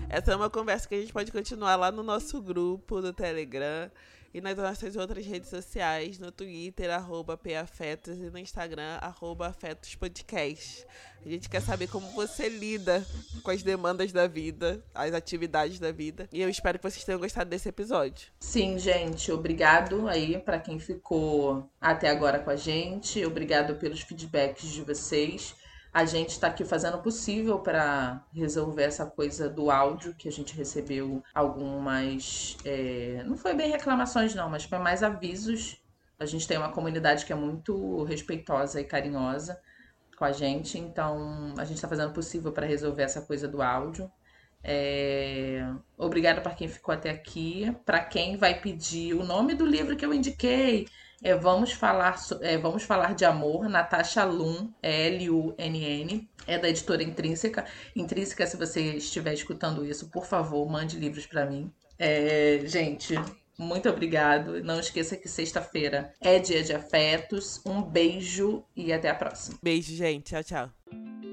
Essa 0.09 0.33
é 0.33 0.37
uma 0.37 0.50
conversa 0.50 0.88
que 0.88 0.96
a 0.96 1.00
gente 1.00 1.12
pode 1.12 1.31
continuar 1.31 1.76
lá 1.76 1.92
no 1.92 2.03
nosso 2.03 2.42
grupo 2.42 3.00
do 3.00 3.12
Telegram 3.12 3.88
e 4.32 4.40
nas 4.40 4.56
nossas 4.56 4.96
outras 4.96 5.26
redes 5.26 5.48
sociais, 5.48 6.18
no 6.18 6.30
Twitter, 6.30 6.90
arroba 6.90 7.36
PAfetos, 7.36 8.18
e 8.18 8.30
no 8.30 8.38
Instagram, 8.38 8.98
arroba 9.00 9.48
AfetosPodcast. 9.48 10.86
A 11.24 11.28
gente 11.28 11.50
quer 11.50 11.60
saber 11.60 11.86
como 11.88 12.06
você 12.12 12.48
lida 12.48 13.06
com 13.42 13.50
as 13.50 13.62
demandas 13.62 14.10
da 14.10 14.26
vida, 14.26 14.82
as 14.94 15.12
atividades 15.12 15.78
da 15.78 15.92
vida. 15.92 16.28
E 16.32 16.40
eu 16.40 16.48
espero 16.48 16.78
que 16.78 16.90
vocês 16.90 17.04
tenham 17.04 17.20
gostado 17.20 17.50
desse 17.50 17.68
episódio. 17.68 18.28
Sim, 18.40 18.78
gente. 18.78 19.30
Obrigado 19.30 20.08
aí 20.08 20.38
para 20.38 20.58
quem 20.58 20.78
ficou 20.78 21.68
até 21.78 22.08
agora 22.08 22.38
com 22.38 22.50
a 22.50 22.56
gente. 22.56 23.24
Obrigado 23.26 23.74
pelos 23.74 24.00
feedbacks 24.00 24.70
de 24.70 24.82
vocês. 24.82 25.54
A 25.92 26.05
gente 26.05 26.31
está 26.31 26.46
aqui 26.46 26.64
fazendo 26.64 26.98
o 26.98 27.03
possível 27.03 27.59
para 27.59 28.24
resolver 28.33 28.85
essa 28.85 29.05
coisa 29.07 29.48
do 29.48 29.70
áudio, 29.70 30.14
que 30.14 30.29
a 30.29 30.33
gente 30.33 30.55
recebeu 30.55 31.22
algumas. 31.35 32.57
É... 32.64 33.24
Não 33.26 33.37
foi 33.37 33.55
bem 33.55 33.70
reclamações, 33.70 34.35
não, 34.35 34.48
mas 34.48 34.64
foi 34.64 34.79
mais 34.79 35.03
avisos. 35.03 35.83
A 36.18 36.26
gente 36.26 36.46
tem 36.46 36.59
uma 36.59 36.70
comunidade 36.70 37.24
que 37.24 37.33
é 37.33 37.37
muito 37.37 38.05
respeitosa 38.05 38.81
e 38.81 38.85
carinhosa 38.85 39.61
com 40.16 40.24
a 40.24 40.33
gente, 40.33 40.79
então 40.79 41.55
a 41.57 41.64
gente 41.64 41.76
está 41.76 41.88
fazendo 41.88 42.11
o 42.11 42.12
possível 42.12 42.53
para 42.53 42.66
resolver 42.66 43.03
essa 43.03 43.22
coisa 43.22 43.48
do 43.48 43.61
áudio. 43.61 44.11
É... 44.62 45.66
Obrigada 45.96 46.40
para 46.40 46.55
quem 46.55 46.68
ficou 46.68 46.94
até 46.94 47.11
aqui. 47.11 47.74
Para 47.85 48.00
quem 48.00 48.37
vai 48.37 48.61
pedir 48.61 49.14
o 49.14 49.24
nome 49.24 49.55
do 49.55 49.66
livro 49.66 49.96
que 49.96 50.05
eu 50.05 50.14
indiquei, 50.14 50.87
é 51.22 51.35
Vamos 51.35 51.72
Falar, 51.72 52.16
é, 52.40 52.56
Vamos 52.59 52.83
Falar 52.83 53.14
de 53.14 53.24
Amor, 53.24 53.68
Natasha 53.68 54.24
Lun, 54.24 54.70
L-U-N-N, 54.83 56.28
é 56.46 56.59
da 56.59 56.68
editora 56.68 57.02
Intrínseca. 57.02 57.64
Intrínseca, 57.94 58.46
se 58.46 58.56
você 58.56 58.94
estiver 58.94 59.35
escutando 59.35 59.85
isso, 59.85 60.09
por 60.11 60.26
favor, 60.26 60.68
mande 60.68 60.98
livros 60.98 61.26
para 61.26 61.46
mim. 61.46 61.70
É, 61.98 62.61
gente, 62.64 63.14
muito 63.59 63.88
obrigado. 63.88 64.64
Não 64.64 64.80
esqueça 64.80 65.16
que 65.16 65.28
sexta-feira 65.28 66.14
é 66.20 66.38
dia 66.38 66.62
de 66.62 66.72
afetos. 66.72 67.61
Um 67.66 67.83
beijo 67.83 68.64
e 68.74 68.92
até 68.92 69.11
a 69.11 69.14
próxima. 69.14 69.59
Beijo, 69.62 69.94
gente. 69.94 70.30
Tchau, 70.30 70.42
tchau. 70.42 71.29